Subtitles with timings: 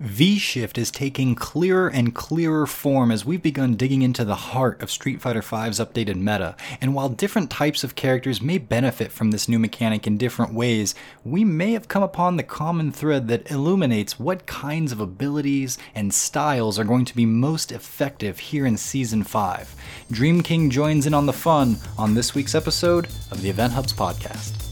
[0.00, 4.80] V Shift is taking clearer and clearer form as we've begun digging into the heart
[4.82, 6.56] of Street Fighter V's updated meta.
[6.80, 10.94] And while different types of characters may benefit from this new mechanic in different ways,
[11.22, 16.14] we may have come upon the common thread that illuminates what kinds of abilities and
[16.14, 19.76] styles are going to be most effective here in Season 5.
[20.10, 23.92] Dream King joins in on the fun on this week's episode of the Event Hubs
[23.92, 24.69] podcast.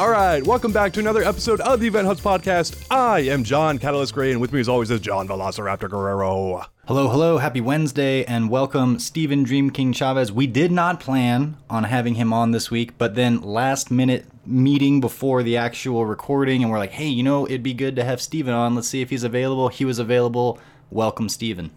[0.00, 2.86] All right, welcome back to another episode of the Event Hubs podcast.
[2.90, 6.64] I am John Catalyst Gray, and with me as always is John Velociraptor Guerrero.
[6.86, 10.32] Hello, hello, happy Wednesday, and welcome Stephen Dream King Chavez.
[10.32, 15.02] We did not plan on having him on this week, but then last minute meeting
[15.02, 18.22] before the actual recording, and we're like, hey, you know, it'd be good to have
[18.22, 18.74] Stephen on.
[18.74, 19.68] Let's see if he's available.
[19.68, 20.58] He was available.
[20.88, 21.72] Welcome, Stephen.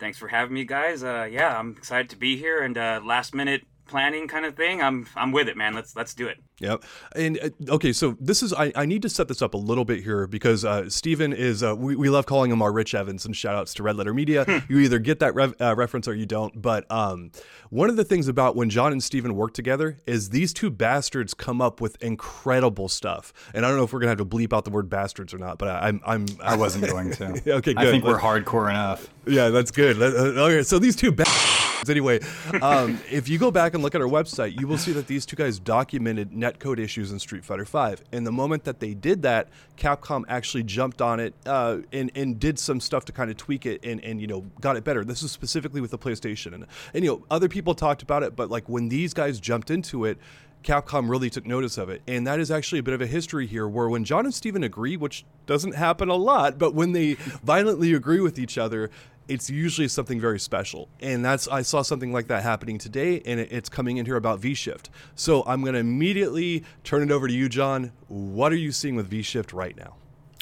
[0.00, 1.04] Thanks for having me, guys.
[1.04, 4.82] Uh, yeah, I'm excited to be here, and uh, last minute planning kind of thing.
[4.82, 5.74] I'm I'm with it, man.
[5.74, 6.38] Let's let's do it.
[6.60, 6.84] Yep.
[7.16, 9.86] And uh, okay, so this is I, I need to set this up a little
[9.86, 13.24] bit here because uh, Steven is uh, we, we love calling him our Rich Evans
[13.24, 14.44] and shout outs to Red Letter Media.
[14.44, 14.58] Hmm.
[14.68, 16.60] you either get that rev, uh, reference or you don't.
[16.60, 17.32] But um,
[17.70, 21.32] one of the things about when John and Stephen work together is these two bastards
[21.32, 23.32] come up with incredible stuff.
[23.54, 25.38] And I don't know if we're gonna have to bleep out the word bastards or
[25.38, 27.24] not, but I, I'm I'm I wasn't going to.
[27.56, 27.78] okay, good.
[27.78, 29.08] I think we're hardcore enough.
[29.26, 30.00] Yeah, that's good.
[30.00, 31.10] Uh, okay, so these two.
[31.10, 32.20] Bastards anyway,
[32.60, 35.24] um, if you go back and look at our website, you will see that these
[35.24, 38.02] two guys documented netcode issues in Street Fighter V.
[38.12, 42.38] And the moment that they did that, Capcom actually jumped on it uh, and, and
[42.38, 45.04] did some stuff to kind of tweak it and, and you know got it better.
[45.04, 46.54] This is specifically with the PlayStation.
[46.54, 49.70] And, and you know other people talked about it, but like when these guys jumped
[49.70, 50.18] into it,
[50.62, 52.02] Capcom really took notice of it.
[52.06, 54.62] And that is actually a bit of a history here where when John and Steven
[54.62, 58.90] agree, which doesn't happen a lot, but when they violently agree with each other,
[59.30, 60.88] it's usually something very special.
[61.00, 64.40] And that's I saw something like that happening today, and it's coming in here about
[64.40, 64.90] V Shift.
[65.14, 67.92] So I'm going to immediately turn it over to you, John.
[68.08, 69.94] What are you seeing with V Shift right now?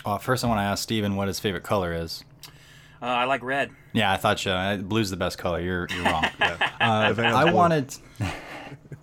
[0.06, 2.24] Well, first I want to ask Steven what his favorite color is.
[3.00, 3.70] Uh, I like red.
[3.92, 4.80] Yeah, I thought so.
[4.82, 5.60] Blue's the best color.
[5.60, 6.24] You're you're wrong.
[6.40, 6.56] yeah.
[6.80, 7.94] uh, I wanted.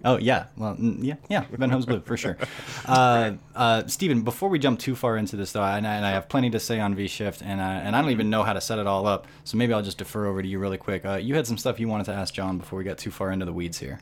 [0.06, 2.38] Oh yeah, well yeah, yeah, Event Hubs Blue for sure.
[2.86, 6.12] Uh, uh, Stephen, before we jump too far into this though, and I, and I
[6.12, 8.54] have plenty to say on V Shift, and I, and I don't even know how
[8.54, 11.04] to set it all up, so maybe I'll just defer over to you really quick.
[11.04, 13.32] Uh, you had some stuff you wanted to ask John before we got too far
[13.32, 14.02] into the weeds here.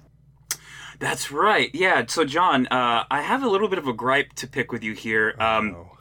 [0.99, 1.69] That's right.
[1.73, 2.05] Yeah.
[2.07, 4.93] So John, uh, I have a little bit of a gripe to pick with you
[4.93, 5.35] here.
[5.39, 5.91] Oh, um, oh, no.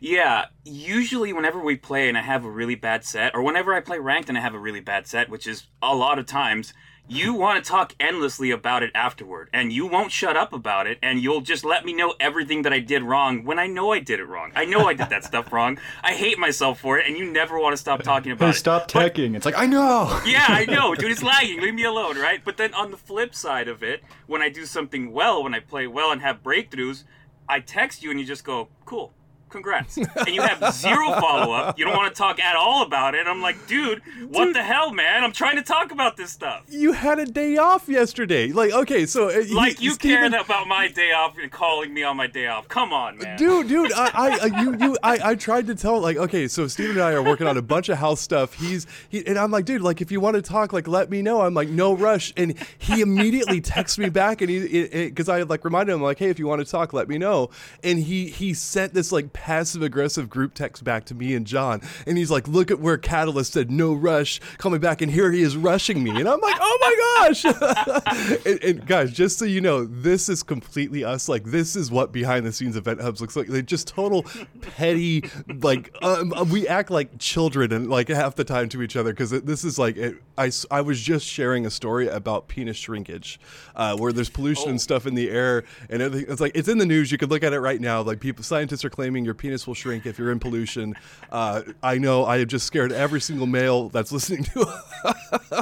[0.00, 3.80] Yeah, usually whenever we play and I have a really bad set, or whenever I
[3.80, 6.74] play ranked and I have a really bad set, which is a lot of times,
[7.08, 10.98] you want to talk endlessly about it afterward and you won't shut up about it
[11.02, 14.00] and you'll just let me know everything that I did wrong when I know I
[14.00, 14.50] did it wrong.
[14.56, 15.78] I know I did that stuff wrong.
[16.02, 18.54] I hate myself for it and you never want to stop talking about hey, it.
[18.54, 19.32] Stop teching.
[19.32, 20.20] But, it's like, I know.
[20.26, 21.10] yeah, I know, dude.
[21.12, 21.60] It's lagging.
[21.60, 22.40] Leave me alone, right?
[22.44, 25.60] But then on the flip side of it, when I do something well, when I
[25.60, 27.04] play well and have breakthroughs,
[27.48, 29.12] I text you and you just go, cool
[29.48, 29.96] congrats.
[29.96, 31.78] and you have zero follow up.
[31.78, 33.26] You don't want to talk at all about it.
[33.26, 35.24] I'm like, dude, what dude, the hell, man?
[35.24, 36.64] I'm trying to talk about this stuff.
[36.68, 38.52] You had a day off yesterday.
[38.52, 40.32] Like, okay, so uh, like you Steven...
[40.32, 42.68] cared about my day off and calling me on my day off.
[42.68, 43.38] Come on, man.
[43.38, 46.96] Dude, dude, I, I, you, you, I, I tried to tell, like, okay, so Steven
[46.96, 48.54] and I are working on a bunch of house stuff.
[48.54, 51.22] He's, he, and I'm like, dude, like, if you want to talk, like, let me
[51.22, 51.40] know.
[51.40, 52.32] I'm like, no rush.
[52.36, 56.30] And he immediately texts me back, and he, because I like reminded him, like, hey,
[56.30, 57.50] if you want to talk, let me know.
[57.82, 61.82] And he, he sent this like passive aggressive group text back to me and John,
[62.06, 65.30] and he's like, "Look at where Catalyst said no rush, call me back, and here
[65.30, 67.44] he is rushing me," and I'm like, "Oh my gosh!"
[68.46, 71.28] and, and, guys, just so you know, this is completely us.
[71.28, 73.48] Like, this is what behind the scenes event hubs looks like.
[73.48, 74.24] They just total
[74.62, 75.22] petty,
[75.60, 79.30] like um, we act like children and like half the time to each other because
[79.30, 83.38] this is like it, I I was just sharing a story about penis shrinkage,
[83.74, 84.70] uh, where there's pollution oh.
[84.70, 87.12] and stuff in the air, and it's like it's in the news.
[87.12, 88.00] You could look at it right now.
[88.00, 90.94] Like people, scientists are claiming your penis will shrink if you're in pollution.
[91.30, 94.60] Uh, I know I have just scared every single male that's listening to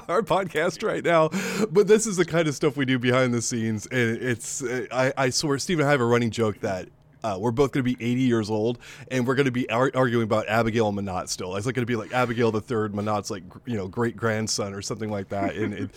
[0.09, 1.31] our podcast right now,
[1.71, 4.63] but this is the kind of stuff we do behind the scenes, and it's
[4.93, 6.89] I, I swear, Steve and I have a running joke that
[7.25, 8.79] uh, we're both going to be 80 years old,
[9.11, 11.57] and we're going to be ar- arguing about Abigail and Menat still.
[11.57, 14.75] It's like going to be like Abigail the Third, Menat's like you know great grandson
[14.75, 15.57] or something like that.
[15.57, 15.91] And it,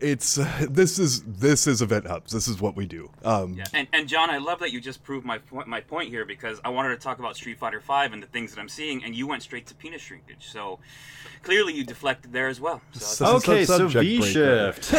[0.00, 2.32] it's uh, this is this is event hubs.
[2.32, 3.10] This is what we do.
[3.24, 3.64] Um, yeah.
[3.74, 6.60] and, and John, I love that you just proved my point my point here because
[6.64, 9.16] I wanted to talk about Street Fighter Five and the things that I'm seeing, and
[9.16, 10.48] you went straight to penis shrinkage.
[10.48, 10.78] So
[11.42, 12.80] clearly you deflected there as well.
[12.92, 14.94] So okay, so V shift.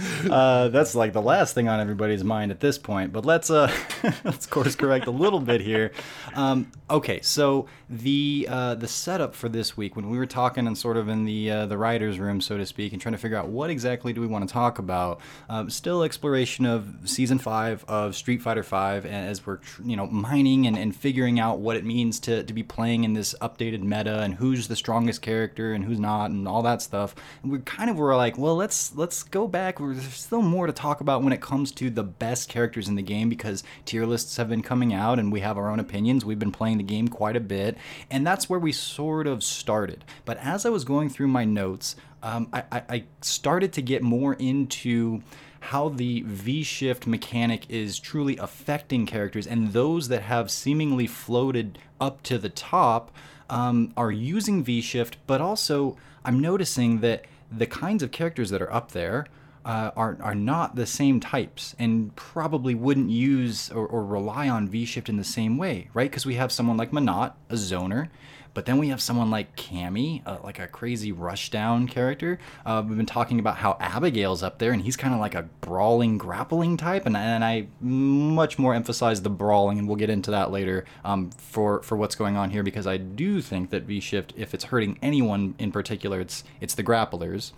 [0.30, 3.12] uh, that's like the last thing on everybody's mind at this point.
[3.12, 3.72] But let's uh,
[4.24, 5.92] let's course correct a little bit here.
[6.34, 10.76] Um, okay, so the uh, the setup for this week, when we were talking and
[10.76, 13.36] sort of in the uh, the writers' room, so to speak, and trying to figure
[13.36, 17.84] out what exactly do we want to talk about, um, still exploration of season five
[17.88, 21.84] of Street Fighter Five, as we're you know mining and, and figuring out what it
[21.84, 25.84] means to to be playing in this updated meta and who's the strongest character and
[25.84, 27.14] who's not and all that stuff.
[27.42, 29.78] And we kind of were like, well, let's let's go back.
[29.78, 33.02] There's still more to talk about when it comes to the best characters in the
[33.02, 36.24] game because tier lists have been coming out and we have our own opinions.
[36.24, 37.76] We've been playing the game quite a bit,
[38.12, 40.04] and that's where we sort of started.
[40.24, 44.34] But as I was going through my notes, um, I, I started to get more
[44.34, 45.22] into
[45.58, 51.76] how the V shift mechanic is truly affecting characters, and those that have seemingly floated
[52.00, 53.10] up to the top
[53.48, 58.62] um, are using V shift, but also I'm noticing that the kinds of characters that
[58.62, 59.26] are up there
[59.64, 64.68] uh, are, are not the same types and probably wouldn't use or, or rely on
[64.68, 66.10] V shift in the same way, right?
[66.10, 68.08] Because we have someone like Menat, a zoner,
[68.54, 72.38] but then we have someone like Cammy, uh, like a crazy rushdown character.
[72.66, 75.42] Uh, we've been talking about how Abigail's up there, and he's kind of like a
[75.60, 77.06] brawling, grappling type.
[77.06, 81.30] And, and I much more emphasize the brawling, and we'll get into that later um,
[81.30, 84.64] for for what's going on here because I do think that V Shift, if it's
[84.64, 87.52] hurting anyone in particular, it's it's the grapplers.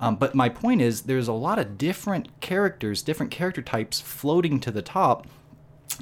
[0.00, 4.60] Um, but my point is, there's a lot of different characters, different character types floating
[4.60, 5.26] to the top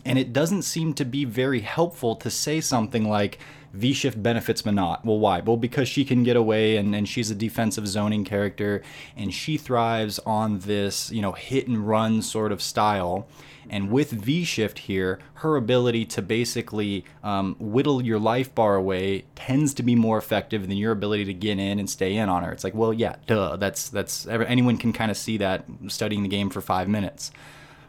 [0.05, 3.38] and it doesn't seem to be very helpful to say something like
[3.73, 5.05] V Shift benefits Menat.
[5.05, 5.41] Well, why?
[5.41, 8.83] Well, because she can get away and, and she's a defensive zoning character
[9.17, 13.27] and she thrives on this, you know, hit and run sort of style.
[13.69, 19.25] And with V Shift here, her ability to basically um, whittle your life bar away
[19.35, 22.44] tends to be more effective than your ability to get in and stay in on
[22.44, 22.53] her.
[22.53, 23.56] It's like, well, yeah, duh.
[23.56, 27.32] That's that's anyone can kind of see that studying the game for five minutes.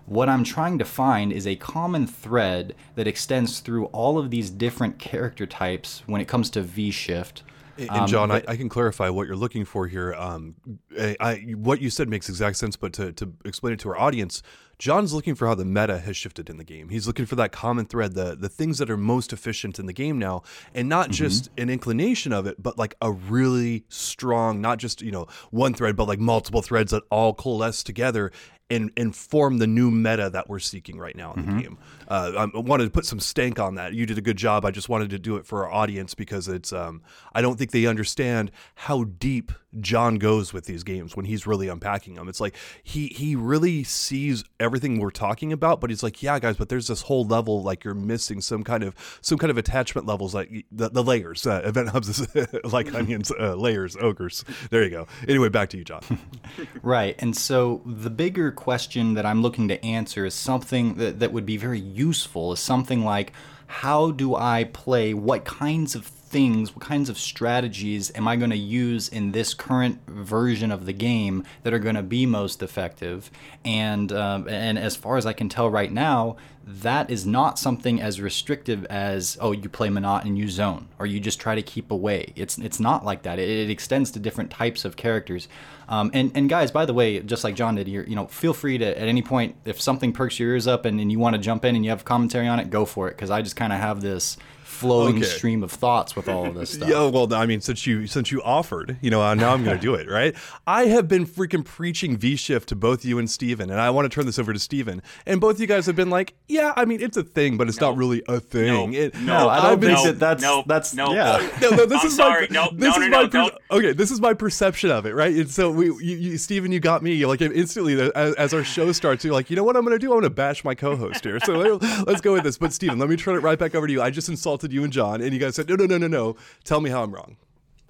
[0.07, 4.49] What I'm trying to find is a common thread that extends through all of these
[4.49, 7.43] different character types when it comes to V shift.
[7.77, 10.13] And um, John, I, I, can clarify what you're looking for here.
[10.15, 10.55] Um,
[10.99, 13.99] I, I, what you said makes exact sense, but to, to explain it to our
[13.99, 14.41] audience,
[14.79, 16.89] John's looking for how the meta has shifted in the game.
[16.89, 19.93] He's looking for that common thread, the the things that are most efficient in the
[19.93, 20.43] game now,
[20.73, 21.13] and not mm-hmm.
[21.13, 25.73] just an inclination of it, but like a really strong, not just you know one
[25.73, 28.31] thread, but like multiple threads that all coalesce together
[28.69, 31.57] and, and form the new meta that we're seeking right now in mm-hmm.
[31.57, 31.77] the game.
[32.07, 33.93] Uh, I wanted to put some stank on that.
[33.93, 34.65] You did a good job.
[34.65, 36.73] I just wanted to do it for our audience because it's.
[36.73, 37.01] Um,
[37.33, 41.67] I don't think they understand how deep John goes with these games when he's really
[41.67, 42.29] unpacking them.
[42.29, 46.55] It's like he he really sees everything we're talking about, but he's like, yeah, guys,
[46.55, 50.07] but there's this whole level like you're missing some kind of some kind of attachment
[50.07, 51.45] levels like the, the layers.
[51.45, 54.45] Uh, Event hubs is like onions, uh, layers, ogres.
[54.69, 55.07] There you go.
[55.27, 56.01] Anyway, back to you, John.
[56.81, 61.33] right, and so the bigger question that I'm looking to answer is something that, that
[61.33, 62.53] would be very useful.
[62.53, 63.33] Is something like,
[63.67, 65.13] how do I play?
[65.13, 69.53] What kinds of things, what kinds of strategies am I going to use in this
[69.53, 73.31] current version of the game that are going to be most effective?
[73.65, 76.37] And um, and as far as I can tell right now,
[76.67, 81.05] that is not something as restrictive as oh you play Menat and you zone or
[81.05, 82.33] you just try to keep away.
[82.35, 83.39] It's it's not like that.
[83.39, 85.47] It, it extends to different types of characters.
[85.87, 88.53] Um, and and guys, by the way, just like John did, you you know, feel
[88.53, 91.35] free to at any point if something perks your ears up and, and you want
[91.35, 93.55] to jump in and you have commentary on it, go for it because I just
[93.55, 94.35] kind of have this
[94.77, 95.25] flowing okay.
[95.25, 96.89] stream of thoughts with all of this stuff.
[96.89, 99.77] yeah, well, I mean, since you since you offered, you know, uh, now I'm going
[99.77, 100.35] to do it, right?
[100.65, 104.05] I have been freaking preaching V shift to both you and Steven, and I want
[104.05, 105.01] to turn this over to Steven.
[105.25, 107.81] And both you guys have been like, yeah, I mean, it's a thing, but it's
[107.81, 108.91] not really a thing.
[108.91, 111.49] No, it, no, I don't think that that's no, that's no, yeah.
[111.61, 112.47] No, no, this I'm is sorry.
[112.49, 113.93] my no, this no, is no, my per- okay.
[113.93, 115.33] This is my perception of it, right?
[115.33, 117.13] And so we, you, you, Steven, you got me.
[117.13, 119.95] You're like instantly as, as, our show starts, you're like, you know what I'm going
[119.95, 120.07] to do?
[120.07, 121.39] I'm going to bash my co-host here.
[121.39, 121.53] So
[122.07, 122.57] let's go with this.
[122.57, 124.01] But Steven, let me turn it right back over to you.
[124.01, 126.07] I just insulted you and John, and you guys guys said, no, no, no, no,
[126.07, 126.35] no.
[126.63, 127.37] Tell me how I'm wrong.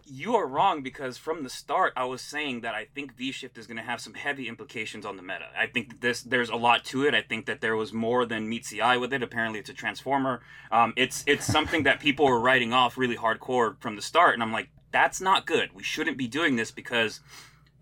[0.09, 3.57] You are wrong because from the start I was saying that I think V Shift
[3.57, 5.47] is going to have some heavy implications on the meta.
[5.57, 7.13] I think this there's a lot to it.
[7.13, 9.21] I think that there was more than meets the eye with it.
[9.21, 10.41] Apparently, it's a transformer.
[10.71, 14.41] Um, it's it's something that people were writing off really hardcore from the start, and
[14.41, 15.71] I'm like, that's not good.
[15.73, 17.19] We shouldn't be doing this because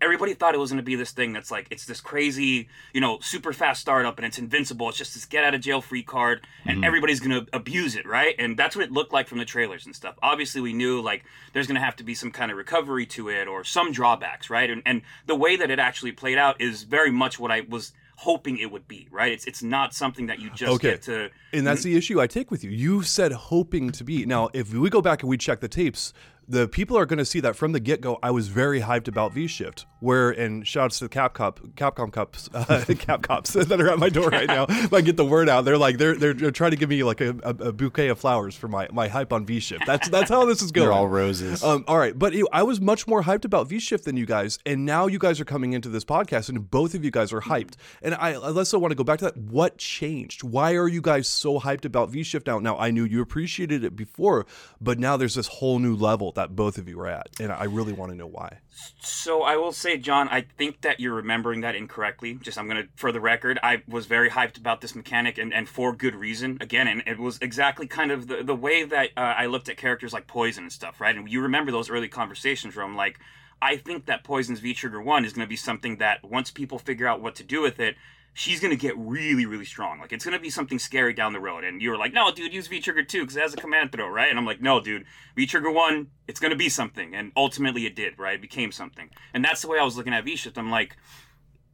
[0.00, 3.00] everybody thought it was going to be this thing that's like it's this crazy you
[3.00, 6.02] know super fast startup and it's invincible it's just this get out of jail free
[6.02, 6.84] card and mm-hmm.
[6.84, 9.86] everybody's going to abuse it right and that's what it looked like from the trailers
[9.86, 12.56] and stuff obviously we knew like there's going to have to be some kind of
[12.56, 16.38] recovery to it or some drawbacks right and, and the way that it actually played
[16.38, 19.32] out is very much what i was hoping it would be, right?
[19.32, 20.92] It's it's not something that you just okay.
[20.92, 21.30] get to.
[21.52, 22.70] And that's the issue I take with you.
[22.70, 24.24] You said hoping to be.
[24.26, 26.12] Now, if we go back and we check the tapes,
[26.48, 28.18] the people are going to see that from the get go.
[28.22, 29.86] I was very hyped about V Shift.
[30.00, 34.08] Where and shouts to the Capcom Capcom cups uh, Cap cops that are at my
[34.08, 34.66] door right now.
[34.68, 37.02] if I get the word out, they're like they're they're, they're trying to give me
[37.02, 39.86] like a, a, a, bouquet of flowers for my, my hype on V Shift.
[39.86, 40.86] That's that's how this is going.
[40.86, 41.64] They're all roses.
[41.64, 44.58] Um, all right, but I was much more hyped about V Shift than you guys,
[44.66, 47.40] and now you guys are coming into this podcast, and both of you guys are
[47.40, 47.74] hyped.
[48.02, 49.36] And I, I also want to go back to that.
[49.36, 50.44] What changed?
[50.44, 52.58] Why are you guys so hyped about V Shift now?
[52.58, 54.46] Now I knew you appreciated it before,
[54.80, 57.64] but now there's this whole new level that both of you were at, and I
[57.64, 58.58] really want to know why.
[59.00, 62.34] So I will say, John, I think that you're remembering that incorrectly.
[62.34, 65.68] Just I'm gonna, for the record, I was very hyped about this mechanic, and, and
[65.68, 66.58] for good reason.
[66.60, 69.76] Again, and it was exactly kind of the, the way that uh, I looked at
[69.76, 71.16] characters like Poison and stuff, right?
[71.16, 73.18] And you remember those early conversations where I'm like,
[73.60, 77.06] I think that Poison's V Trigger One is gonna be something that once people figure
[77.06, 77.96] out what to do with it,
[78.38, 79.98] she's gonna get really, really strong.
[79.98, 81.64] Like it's gonna be something scary down the road.
[81.64, 83.92] And you were like, no, dude, use V Trigger two because it has a command
[83.92, 84.28] throw, right?
[84.28, 87.14] And I'm like, no, dude, V Trigger one, it's gonna be something.
[87.14, 88.34] And ultimately, it did, right?
[88.34, 89.08] It became something.
[89.32, 90.58] And that's the way I was looking at V Shift.
[90.58, 90.96] I'm like,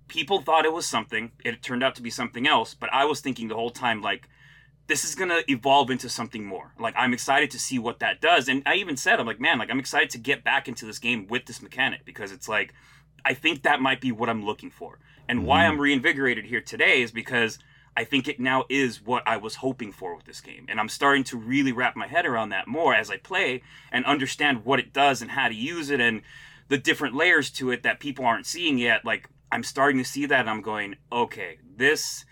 [0.07, 1.33] people thought it was something.
[1.45, 2.75] It turned out to be something else.
[2.75, 4.29] But I was thinking the whole time, like,
[4.87, 6.75] this is gonna evolve into something more.
[6.79, 8.47] Like I'm excited to see what that does.
[8.47, 11.01] And I even said, I'm like, man, like I'm excited to get back into this
[11.01, 12.73] game with this mechanic because it's like
[13.25, 15.01] I think that might be what I'm looking for.
[15.29, 15.49] And mm-hmm.
[15.49, 17.59] why I'm reinvigorated here today is because
[17.97, 20.67] I think it now is what I was hoping for with this game.
[20.69, 24.05] And I'm starting to really wrap my head around that more as I play and
[24.05, 26.23] understand what it does and how to use it and
[26.69, 29.05] the different layers to it that people aren't seeing yet.
[29.05, 32.25] Like I'm starting to see that and I'm going, okay, this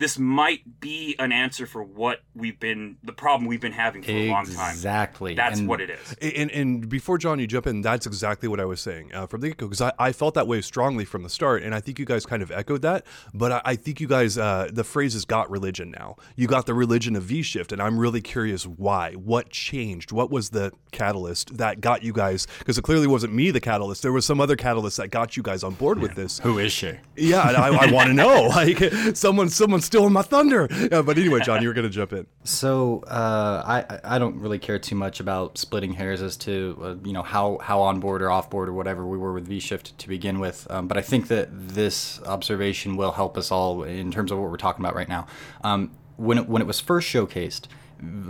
[0.00, 4.10] this might be an answer for what we've been the problem we've been having for
[4.10, 4.28] exactly.
[4.28, 4.72] a long time.
[4.72, 5.34] Exactly.
[5.34, 6.16] That's and, what it is.
[6.22, 9.42] And, and before John, you jump in, that's exactly what I was saying uh, from
[9.42, 11.80] the get go because I, I felt that way strongly from the start, and I
[11.80, 13.04] think you guys kind of echoed that.
[13.34, 16.16] But I, I think you guys, uh, the phrase has got religion now.
[16.34, 19.12] You got the religion of V shift, and I'm really curious why.
[19.12, 20.12] What changed?
[20.12, 22.46] What was the catalyst that got you guys?
[22.58, 24.00] Because it clearly wasn't me, the catalyst.
[24.00, 26.02] There was some other catalyst that got you guys on board yeah.
[26.04, 26.38] with this.
[26.38, 26.94] Who is she?
[27.16, 28.30] Yeah, I, I want to know.
[28.60, 28.78] Like
[29.14, 30.68] someone, someone's stealing my thunder.
[30.90, 32.26] But anyway, John, you were going to jump in.
[32.42, 36.94] So uh, I I don't really care too much about splitting hairs as to uh,
[37.04, 39.60] you know how how on board or off board or whatever we were with V
[39.60, 40.66] Shift to begin with.
[40.70, 44.50] Um, but I think that this observation will help us all in terms of what
[44.50, 45.26] we're talking about right now.
[45.62, 47.66] Um, when it, when it was first showcased,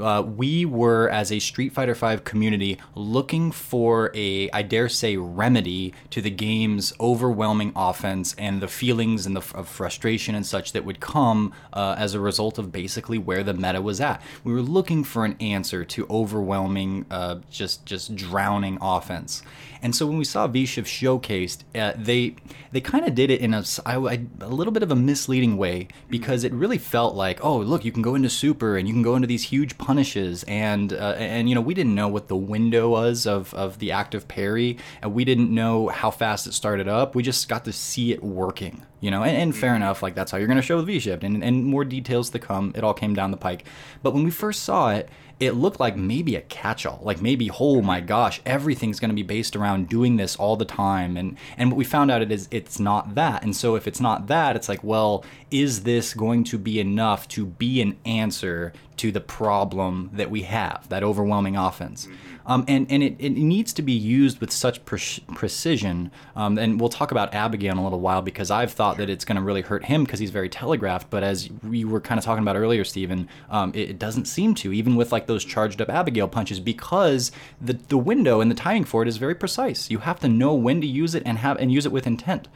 [0.01, 5.17] uh, we were as a Street Fighter V community looking for a, I dare say,
[5.17, 10.73] remedy to the game's overwhelming offense and the feelings and the of frustration and such
[10.73, 14.23] that would come uh, as a result of basically where the meta was at.
[14.45, 19.43] We were looking for an answer to overwhelming, uh, just just drowning offense.
[19.83, 22.37] And so when we saw V Shift showcased, uh, they
[22.73, 25.89] they kind of did it in a, a, a little bit of a misleading way
[26.09, 29.03] because it really felt like, oh, look, you can go into super and you can
[29.03, 32.37] go into these huge punishes, and uh, and you know we didn't know what the
[32.37, 36.89] window was of of the active parry, and we didn't know how fast it started
[36.89, 37.15] up.
[37.15, 39.23] We just got to see it working, you know.
[39.23, 41.43] And, and fair enough, like that's how you're going to show the V Shift, and
[41.43, 42.73] and more details to come.
[42.75, 43.65] It all came down the pike,
[44.03, 45.09] but when we first saw it
[45.41, 49.23] it looked like maybe a catch-all like maybe oh my gosh everything's going to be
[49.23, 51.17] based around doing this all the time.
[51.17, 53.43] And and what we found out it is it's not that.
[53.43, 57.27] And so if it's not that it's like well is this going to be enough
[57.29, 62.30] to be an answer to the problem that we have that overwhelming offense mm-hmm.
[62.51, 66.11] Um, and and it, it needs to be used with such pre- precision.
[66.35, 69.25] Um, and we'll talk about Abigail in a little while because I've thought that it's
[69.25, 71.11] going to really hurt him because he's very telegraphed.
[71.11, 74.57] But as we were kind of talking about earlier, Stephen, um, it, it, doesn't seem
[74.57, 77.31] to, even with like those charged up Abigail punches, because
[77.61, 79.89] the the window and the timing for it is very precise.
[79.89, 82.49] You have to know when to use it and have and use it with intent.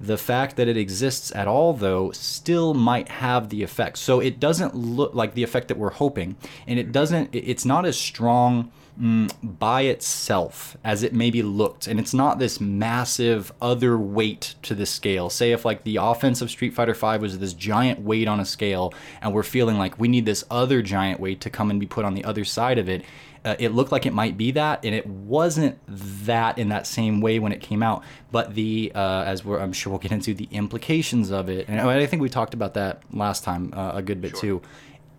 [0.00, 3.98] The fact that it exists at all, though, still might have the effect.
[3.98, 6.36] So it doesn't look like the effect that we're hoping,
[6.66, 7.34] and it doesn't.
[7.34, 12.60] It's not as strong mm, by itself as it maybe looked and it's not this
[12.60, 17.22] massive other weight to the scale say if like the offense of street fighter 5
[17.22, 20.82] was this giant weight on a scale and we're feeling like we need this other
[20.82, 23.04] giant weight to come and be put on the other side of it
[23.44, 25.78] uh, it looked like it might be that, and it wasn't
[26.26, 28.04] that in that same way when it came out.
[28.30, 31.80] But the, uh, as we're, I'm sure we'll get into the implications of it, and
[31.80, 34.40] I think we talked about that last time uh, a good bit sure.
[34.40, 34.62] too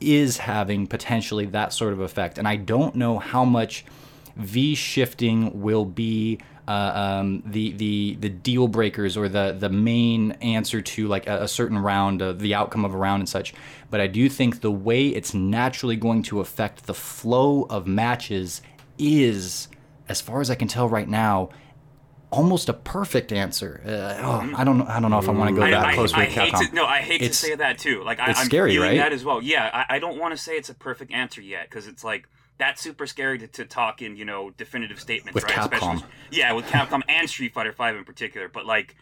[0.01, 2.37] is having potentially that sort of effect.
[2.37, 3.85] And I don't know how much
[4.35, 6.91] V shifting will be uh,
[7.21, 11.47] um, the the the deal breakers or the the main answer to like a, a
[11.47, 13.53] certain round, uh, the outcome of a round and such.
[13.89, 18.61] But I do think the way it's naturally going to affect the flow of matches
[18.97, 19.67] is,
[20.07, 21.49] as far as I can tell right now,
[22.31, 23.81] almost a perfect answer.
[23.85, 23.89] Uh,
[24.21, 24.85] oh, I don't know.
[24.87, 26.69] I don't know if I want to go that I, close I, with I Capcom.
[26.69, 28.03] To, no, I hate it's, to say that too.
[28.03, 28.97] Like I, it's am scary, feeling right?
[28.97, 29.41] that as well.
[29.41, 32.27] Yeah, I, I don't want to say it's a perfect answer yet because it's like
[32.57, 35.53] that's super scary to, to talk in you know definitive statements, With right?
[35.53, 35.95] Capcom.
[35.95, 38.47] Especially, yeah, with Capcom and Street Fighter Five in particular.
[38.47, 38.95] But like,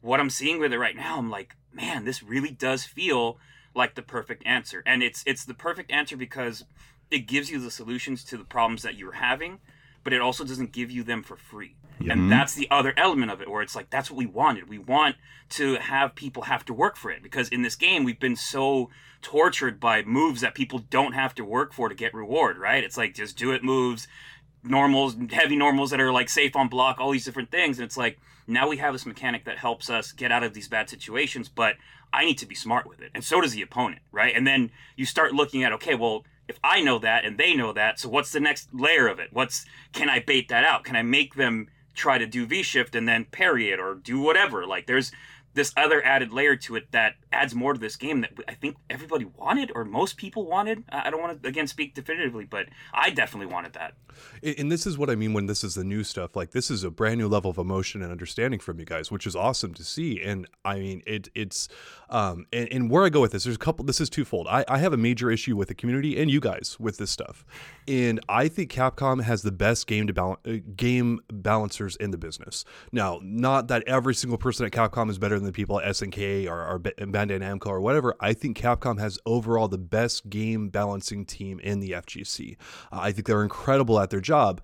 [0.00, 3.38] what I'm seeing with it right now, I'm like, man, this really does feel
[3.74, 6.64] like the perfect answer, and it's it's the perfect answer because
[7.10, 9.60] it gives you the solutions to the problems that you're having,
[10.04, 11.74] but it also doesn't give you them for free.
[12.00, 12.28] And mm-hmm.
[12.28, 14.68] that's the other element of it, where it's like that's what we wanted.
[14.68, 15.16] We want
[15.50, 18.90] to have people have to work for it because in this game we've been so
[19.22, 22.58] tortured by moves that people don't have to work for to get reward.
[22.58, 22.84] Right?
[22.84, 24.06] It's like just do it moves,
[24.62, 27.78] normals, heavy normals that are like safe on block, all these different things.
[27.78, 30.68] And it's like now we have this mechanic that helps us get out of these
[30.68, 31.76] bad situations, but
[32.12, 34.34] I need to be smart with it, and so does the opponent, right?
[34.36, 37.72] And then you start looking at okay, well if I know that and they know
[37.72, 39.28] that, so what's the next layer of it?
[39.32, 40.84] What's can I bait that out?
[40.84, 44.20] Can I make them try to do V shift and then parry it or do
[44.20, 44.66] whatever?
[44.66, 45.12] Like there's
[45.54, 48.76] this other added layer to it that adds more to this game that I think
[48.90, 50.82] everybody wanted or most people wanted.
[50.88, 53.94] I don't want to again speak definitively, but I definitely wanted that.
[54.58, 56.34] And this is what I mean when this is the new stuff.
[56.34, 59.26] Like this is a brand new level of emotion and understanding from you guys, which
[59.26, 60.20] is awesome to see.
[60.20, 61.68] And I mean, it it's
[62.14, 63.84] um and, and where I go with this, there's a couple.
[63.84, 64.46] This is twofold.
[64.48, 67.44] I, I have a major issue with the community and you guys with this stuff,
[67.88, 72.18] and I think Capcom has the best game to balance uh, game balancers in the
[72.18, 72.64] business.
[72.92, 76.48] Now, not that every single person at Capcom is better than the people at SNK
[76.48, 78.14] or, or Bandai Namco or whatever.
[78.20, 82.56] I think Capcom has overall the best game balancing team in the FGC.
[82.92, 84.60] Uh, I think they're incredible at their job.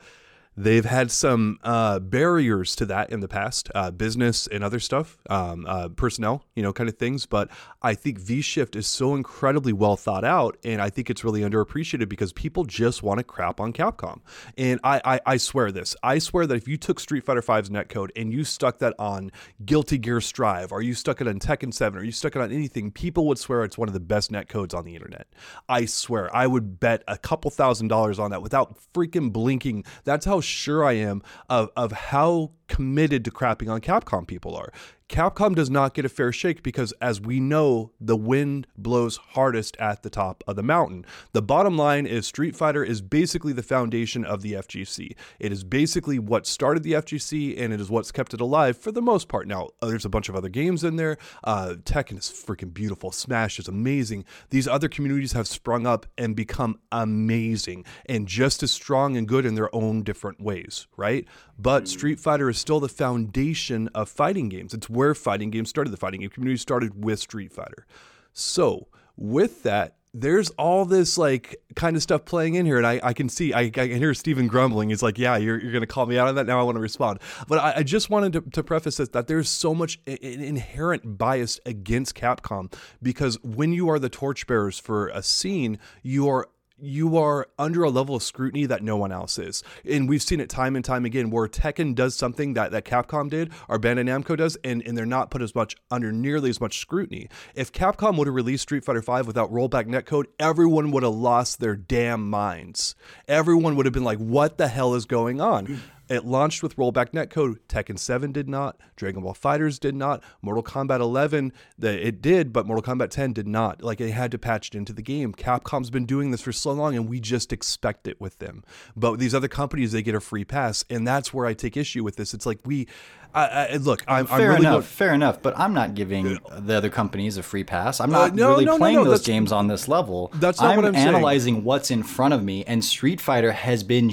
[0.61, 5.17] They've had some uh, barriers to that in the past, uh, business and other stuff,
[5.31, 7.25] um, uh, personnel, you know, kind of things.
[7.25, 7.49] But
[7.81, 11.41] I think V Shift is so incredibly well thought out, and I think it's really
[11.41, 14.21] underappreciated because people just want to crap on Capcom.
[14.59, 17.71] And I, I, I swear this, I swear that if you took Street Fighter V's
[17.71, 19.33] netcode and you stuck that on
[19.65, 22.53] Guilty Gear Strive, or you stuck it on Tekken 7, or you stuck it on
[22.53, 25.27] anything, people would swear it's one of the best netcodes on the internet.
[25.71, 29.85] I swear, I would bet a couple thousand dollars on that without freaking blinking.
[30.05, 34.73] That's how sure I am of, of how committed to crapping on Capcom people are.
[35.11, 39.77] Capcom does not get a fair shake because, as we know, the wind blows hardest
[39.79, 41.05] at the top of the mountain.
[41.33, 45.17] The bottom line is Street Fighter is basically the foundation of the FGC.
[45.41, 48.93] It is basically what started the FGC and it is what's kept it alive for
[48.93, 49.49] the most part.
[49.49, 51.17] Now, there's a bunch of other games in there.
[51.43, 53.11] Uh, Tekken is freaking beautiful.
[53.11, 54.25] Smash is amazing.
[54.51, 59.45] These other communities have sprung up and become amazing and just as strong and good
[59.45, 61.27] in their own different ways, right?
[61.61, 64.73] But Street Fighter is still the foundation of fighting games.
[64.73, 65.91] It's where fighting games started.
[65.91, 67.87] The fighting game community started with Street Fighter.
[68.33, 73.01] So, with that, there's all this like kind of stuff playing in here, and I,
[73.03, 74.89] I can see I, I can hear Stephen grumbling.
[74.89, 76.77] He's like, "Yeah, you're, you're going to call me out on that." Now I want
[76.77, 80.01] to respond, but I, I just wanted to, to preface this that there's so much
[80.07, 86.49] inherent bias against Capcom because when you are the torchbearers for a scene, you are
[86.83, 89.63] you are under a level of scrutiny that no one else is.
[89.85, 93.31] And we've seen it time and time again where Tekken does something that, that Capcom
[93.31, 96.61] did or Bandai Namco does, and, and they're not put as much under nearly as
[96.61, 97.29] much scrutiny.
[97.55, 101.61] If Capcom would have released Street Fighter V without rollback netcode, everyone would have lost
[101.61, 102.95] their damn minds.
[103.29, 105.81] Everyone would have been like, what the hell is going on?
[106.11, 107.59] It launched with rollback netcode.
[107.69, 108.77] Tekken 7 did not.
[108.97, 110.23] Dragon Ball FighterZ did not.
[110.43, 113.81] Mortal Kombat 11, the, it did, but Mortal Kombat 10 did not.
[113.81, 115.33] Like it had to patch it into the game.
[115.33, 118.65] Capcom's been doing this for so long, and we just expect it with them.
[118.97, 122.03] But these other companies, they get a free pass, and that's where I take issue
[122.03, 122.35] with this.
[122.35, 122.89] It's like we,
[123.33, 125.41] I, I, look, I'm, I'm Fair really enough, going- fair enough.
[125.41, 128.01] But I'm not giving the other companies a free pass.
[128.01, 130.33] I'm not Uh, no, really no, playing no, those games on this level.
[130.35, 131.07] That's not I'm what I'm saying.
[131.07, 134.11] analyzing what's in front of me, and Street Fighter has been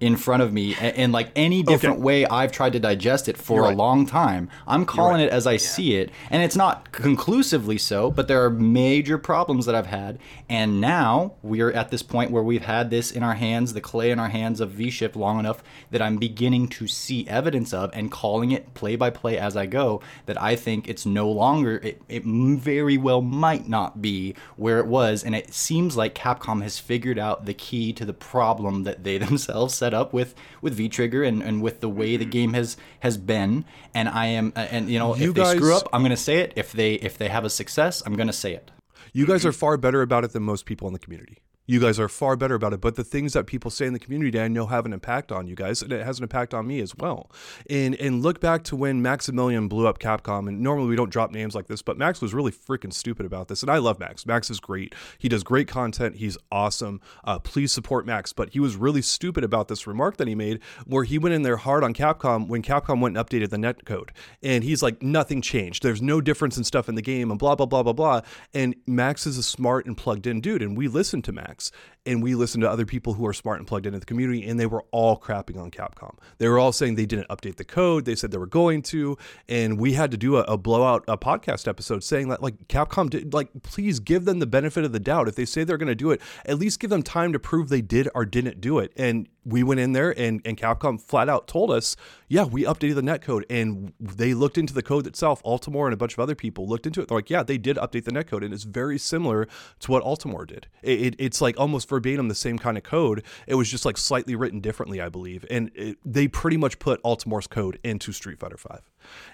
[0.00, 3.36] in front of me a- in like any different way I've tried to digest it
[3.36, 4.48] for a long time.
[4.66, 8.50] I'm calling it as I see it, and it's not conclusively so, but there are
[8.50, 13.10] major problems that I've had, and now we're at this point where we've had this
[13.10, 16.68] in our hands, the clay in our hands of V-Shift long enough that I'm beginning
[16.68, 20.56] to see evidence of and calling it play by play as I go that I
[20.56, 25.34] think it's no longer it, it very well might not be where it was and
[25.34, 29.74] it seems like Capcom has figured out the key to the problem that they themselves
[29.74, 33.64] set up with with V-Trigger and, and with the way the game has has been.
[33.94, 36.16] And I am uh, and you know You if they screw up I'm going to
[36.16, 36.52] say it.
[36.56, 38.70] If they if they have a success I'm going to say it.
[39.12, 41.38] You guys are far better about it than most people in the community.
[41.68, 42.80] You guys are far better about it.
[42.80, 45.46] But the things that people say in the community, I know have an impact on
[45.46, 47.30] you guys, and it has an impact on me as well.
[47.68, 50.48] And and look back to when Maximilian blew up Capcom.
[50.48, 53.48] And normally we don't drop names like this, but Max was really freaking stupid about
[53.48, 53.62] this.
[53.62, 54.24] And I love Max.
[54.24, 54.94] Max is great.
[55.18, 56.16] He does great content.
[56.16, 57.02] He's awesome.
[57.22, 58.32] Uh, please support Max.
[58.32, 61.42] But he was really stupid about this remark that he made, where he went in
[61.42, 64.08] there hard on Capcom when Capcom went and updated the netcode.
[64.42, 65.82] And he's like, nothing changed.
[65.82, 68.22] There's no difference in stuff in the game, and blah blah blah blah blah.
[68.54, 71.57] And Max is a smart and plugged in dude, and we listen to Max.
[71.58, 71.72] Max,
[72.06, 74.58] and we listened to other people who are smart and plugged into the community, and
[74.58, 76.16] they were all crapping on Capcom.
[76.38, 78.04] They were all saying they didn't update the code.
[78.04, 79.16] They said they were going to,
[79.48, 83.10] and we had to do a, a blowout a podcast episode saying that like Capcom
[83.10, 85.28] did, like please give them the benefit of the doubt.
[85.28, 87.68] If they say they're going to do it, at least give them time to prove
[87.68, 88.92] they did or didn't do it.
[88.96, 91.96] And we went in there and, and Capcom flat out told us,
[92.28, 93.44] yeah, we updated the netcode.
[93.48, 95.42] And they looked into the code itself.
[95.42, 97.08] Altimor and a bunch of other people looked into it.
[97.08, 98.44] They're like, yeah, they did update the netcode.
[98.44, 99.48] And it's very similar
[99.80, 100.66] to what Altimor did.
[100.82, 103.22] It, it, it's like almost verbatim the same kind of code.
[103.46, 105.44] It was just like slightly written differently, I believe.
[105.50, 108.76] And it, they pretty much put Altimor's code into Street Fighter V.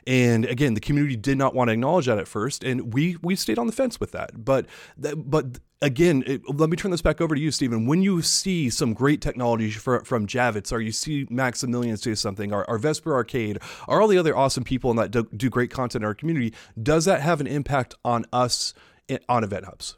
[0.07, 2.63] And again, the community did not want to acknowledge that at first.
[2.65, 4.45] And we, we stayed on the fence with that.
[4.45, 7.87] But, but again, it, let me turn this back over to you, Stephen.
[7.87, 12.53] When you see some great technology for, from Javits, or you see Maximilian say something,
[12.53, 15.71] or, or Vesper Arcade, or all the other awesome people in that do, do great
[15.71, 18.75] content in our community, does that have an impact on us
[19.09, 19.97] eh, on Event Hubs?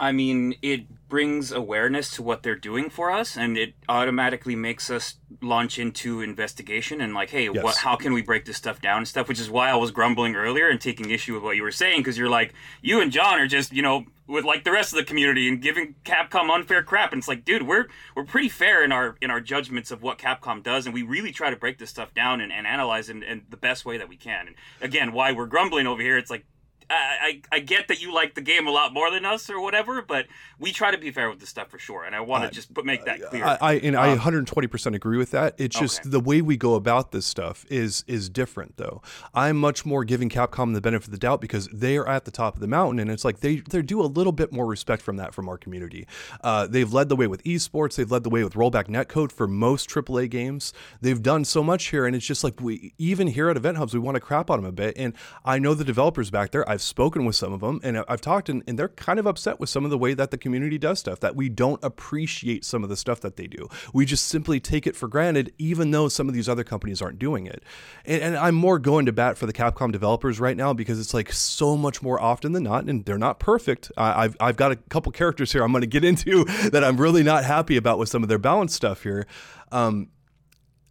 [0.00, 4.90] I mean, it brings awareness to what they're doing for us, and it automatically makes
[4.90, 7.64] us launch into investigation and like, hey, yes.
[7.64, 7.76] what?
[7.76, 9.28] How can we break this stuff down and stuff?
[9.28, 12.00] Which is why I was grumbling earlier and taking issue with what you were saying
[12.00, 14.98] because you're like, you and John are just, you know, with like the rest of
[14.98, 17.12] the community and giving Capcom unfair crap.
[17.12, 20.18] And it's like, dude, we're we're pretty fair in our in our judgments of what
[20.18, 23.16] Capcom does, and we really try to break this stuff down and, and analyze it
[23.16, 24.46] in, in the best way that we can.
[24.46, 26.44] And again, why we're grumbling over here, it's like
[26.90, 30.00] I, I get that you like the game a lot more than us or whatever,
[30.00, 30.26] but
[30.58, 32.72] we try to be fair with this stuff for sure, and I want to just
[32.72, 33.44] put, make that clear.
[33.44, 35.54] I, I and um, I 120 percent agree with that.
[35.58, 36.10] It's just okay.
[36.10, 39.02] the way we go about this stuff is is different, though.
[39.34, 42.30] I'm much more giving Capcom the benefit of the doubt because they are at the
[42.30, 45.02] top of the mountain, and it's like they they do a little bit more respect
[45.02, 46.06] from that from our community.
[46.42, 47.96] Uh, they've led the way with esports.
[47.96, 50.72] They've led the way with rollback netcode for most AAA games.
[51.00, 53.92] They've done so much here, and it's just like we even here at Event Hubs
[53.92, 54.96] we want to crap on them a bit.
[54.96, 56.68] And I know the developers back there.
[56.78, 59.58] I've spoken with some of them and I've talked and, and, they're kind of upset
[59.58, 62.84] with some of the way that the community does stuff, that we don't appreciate some
[62.84, 63.68] of the stuff that they do.
[63.92, 67.18] We just simply take it for granted, even though some of these other companies aren't
[67.18, 67.64] doing it.
[68.04, 71.12] And, and I'm more going to bat for the Capcom developers right now because it's
[71.12, 73.90] like so much more often than not, and they're not perfect.
[73.96, 77.24] I've, I've got a couple characters here I'm going to get into that I'm really
[77.24, 79.26] not happy about with some of their balance stuff here.
[79.72, 80.10] Um,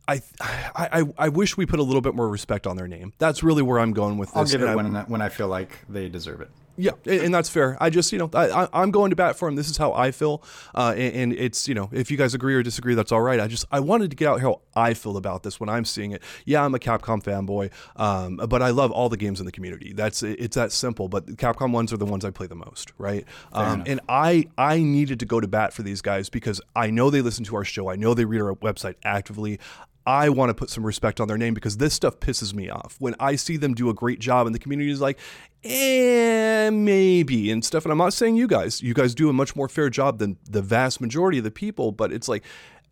[0.07, 0.21] I,
[0.75, 3.13] I I wish we put a little bit more respect on their name.
[3.17, 4.37] That's really where I'm going with this.
[4.37, 6.49] I'll give it when, when I feel like they deserve it.
[6.79, 7.75] Yeah, and that's fair.
[7.81, 9.55] I just, you know, I, I'm going to bat for him.
[9.55, 10.43] This is how I feel,
[10.75, 13.39] uh, and, it's, you know, if you guys agree or disagree, that's all right.
[13.39, 16.11] I just, I wanted to get out how I feel about this when I'm seeing
[16.11, 16.21] it.
[16.45, 19.91] Yeah, I'm a Capcom fanboy, um, but I love all the games in the community.
[19.91, 21.09] That's, it's that simple.
[21.09, 23.25] But Capcom ones are the ones I play the most, right?
[23.53, 27.09] Um, and I, I needed to go to bat for these guys because I know
[27.09, 27.89] they listen to our show.
[27.89, 29.59] I know they read our website actively.
[30.07, 32.95] I want to put some respect on their name because this stuff pisses me off.
[32.97, 35.19] When I see them do a great job and the community is like,
[35.65, 37.83] eh, maybe and stuff.
[37.83, 40.37] And I'm not saying you guys, you guys do a much more fair job than
[40.49, 42.45] the vast majority of the people, but it's like,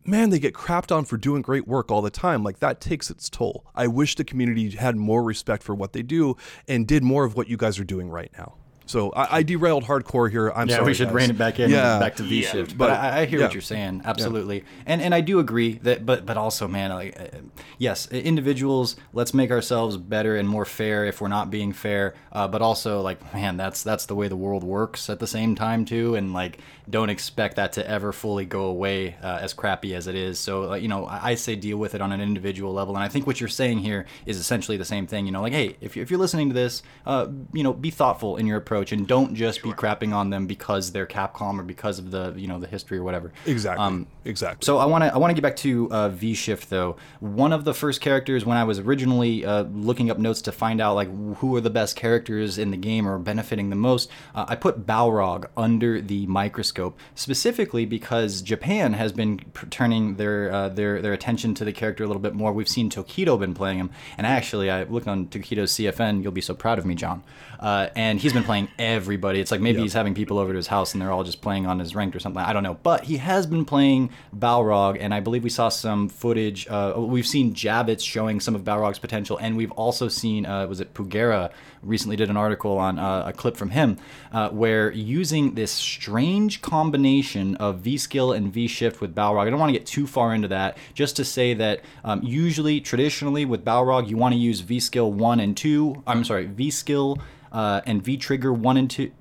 [0.04, 2.43] man, they get crapped on for doing great work all the time.
[2.43, 3.65] Like that takes its toll.
[3.73, 6.36] I wish the community had more respect for what they do
[6.67, 8.56] and did more of what you guys are doing right now.
[8.87, 10.51] So I, I, derailed hardcore here.
[10.51, 10.87] I'm yeah, sorry.
[10.87, 11.15] we should guys.
[11.15, 11.97] rein it back in, yeah.
[11.97, 12.77] back to V yeah, shift.
[12.77, 13.45] But, but I, I, hear yeah.
[13.45, 16.05] what you're saying, absolutely, and and I do agree that.
[16.05, 17.37] But but also, man, like, uh,
[17.79, 18.95] yes, individuals.
[19.11, 22.13] Let's make ourselves better and more fair if we're not being fair.
[22.31, 25.55] Uh, but also, like, man, that's that's the way the world works at the same
[25.55, 26.13] time too.
[26.13, 30.15] And like, don't expect that to ever fully go away uh, as crappy as it
[30.15, 30.37] is.
[30.39, 32.95] So you know, I, I, say deal with it on an individual level.
[32.95, 35.25] And I think what you're saying here is essentially the same thing.
[35.25, 37.89] You know, like, hey, if you if you're listening to this, uh, you know, be
[37.89, 39.71] thoughtful in your approach approach and don't just sure.
[39.71, 42.97] be crapping on them because they're Capcom or because of the you know the history
[42.97, 43.31] or whatever.
[43.45, 43.83] Exactly.
[43.83, 44.65] Um, exactly.
[44.65, 46.97] So I want to I want to get back to uh, V Shift though.
[47.19, 50.81] One of the first characters when I was originally uh, looking up notes to find
[50.81, 54.45] out like who are the best characters in the game or benefiting the most, uh,
[54.47, 61.01] I put Balrog under the microscope specifically because Japan has been turning their uh, their
[61.01, 62.51] their attention to the character a little bit more.
[62.51, 66.21] We've seen Tokido been playing him, and actually I looked on Tokido's CFN.
[66.21, 67.23] You'll be so proud of me, John.
[67.59, 69.39] Uh, and he's been playing everybody.
[69.39, 69.84] It's like maybe yep.
[69.84, 72.15] he's having people over to his house and they're all just playing on his ranked
[72.15, 72.41] or something.
[72.41, 72.78] I don't know.
[72.84, 76.67] But he has been playing Balrog, and I believe we saw some footage.
[76.67, 80.80] Uh, we've seen Javits showing some of Balrog's potential, and we've also seen, uh, was
[80.80, 81.51] it Pugera
[81.86, 83.97] recently did an article on uh, a clip from him
[84.32, 89.47] uh, where using this strange combination of V skill and V shift with Balrog.
[89.47, 92.82] I don't want to get too far into that, just to say that um, usually,
[92.82, 96.04] traditionally with Balrog, you want to use V skill 1 and 2.
[96.08, 97.19] I'm sorry, V skill
[97.51, 99.12] uh, and V trigger one and two.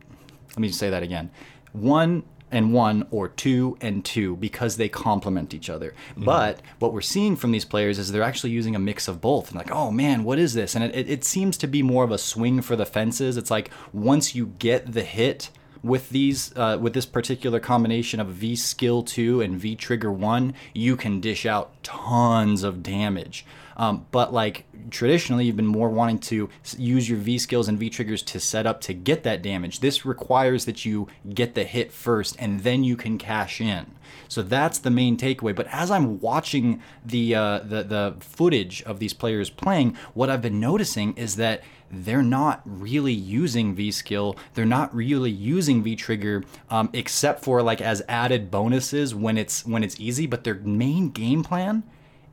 [0.51, 1.31] Let me say that again.
[1.73, 5.91] One and one or two and two because they complement each other.
[6.13, 6.25] Mm-hmm.
[6.25, 9.49] But what we're seeing from these players is they're actually using a mix of both.
[9.49, 10.77] And like, oh man, what is this?
[10.77, 13.37] And it, it, it seems to be more of a swing for the fences.
[13.37, 15.51] It's like once you get the hit,
[15.83, 20.55] with these uh, with this particular combination of V skill two and V trigger one,
[20.73, 23.45] you can dish out tons of damage.
[23.77, 27.91] Um, but like traditionally, you've been more wanting to use your V skills and V
[27.91, 29.81] triggers to set up to get that damage.
[29.81, 33.87] This requires that you get the hit first, and then you can cash in.
[34.29, 35.55] So that's the main takeaway.
[35.55, 40.43] But as I'm watching the uh, the the footage of these players playing, what I've
[40.43, 44.37] been noticing is that they're not really using V skill.
[44.55, 49.65] They're not really using V trigger, um, except for like as added bonuses when it's
[49.67, 50.27] when it's easy.
[50.27, 51.85] But their main game plan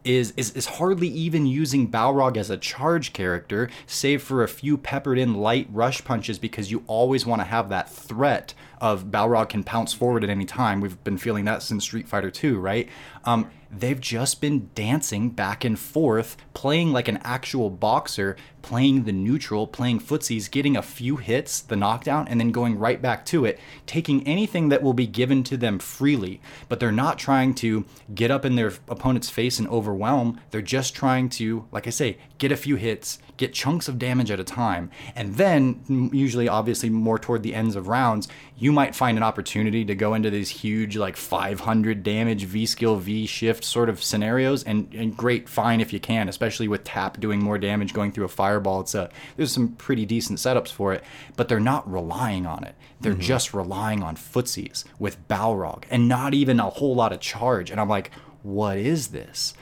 [0.03, 4.77] is, is is hardly even using Balrog as a charge character, save for a few
[4.77, 9.49] peppered in light rush punches because you always want to have that threat of Balrog
[9.49, 10.81] can pounce forward at any time.
[10.81, 12.89] We've been feeling that since Street Fighter 2, right?
[13.23, 19.11] Um, they've just been dancing back and forth, playing like an actual boxer, playing the
[19.11, 23.45] neutral, playing footsies, getting a few hits, the knockdown, and then going right back to
[23.45, 26.41] it, taking anything that will be given to them freely.
[26.67, 30.41] But they're not trying to get up in their opponent's face and overwhelm.
[30.49, 34.31] They're just trying to, like I say, get a few hits, get chunks of damage
[34.31, 34.89] at a time.
[35.15, 39.83] And then, usually, obviously, more toward the ends of rounds, you might find an opportunity
[39.83, 44.63] to go into these huge, like 500 damage V skill, V shift sort of scenarios.
[44.63, 48.25] And, and great, fine if you can, especially with Tap doing more damage going through
[48.25, 48.81] a fireball.
[48.81, 51.03] It's a, there's some pretty decent setups for it,
[51.35, 52.75] but they're not relying on it.
[53.01, 53.21] They're mm-hmm.
[53.21, 57.71] just relying on footsies with Balrog and not even a whole lot of charge.
[57.71, 58.11] And I'm like,
[58.43, 59.55] what is this?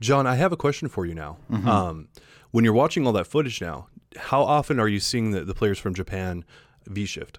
[0.00, 1.36] John, I have a question for you now.
[1.50, 1.68] Mm-hmm.
[1.68, 2.08] Um,
[2.50, 5.78] when you're watching all that footage now, how often are you seeing the, the players
[5.78, 6.44] from Japan
[6.86, 7.38] V shift?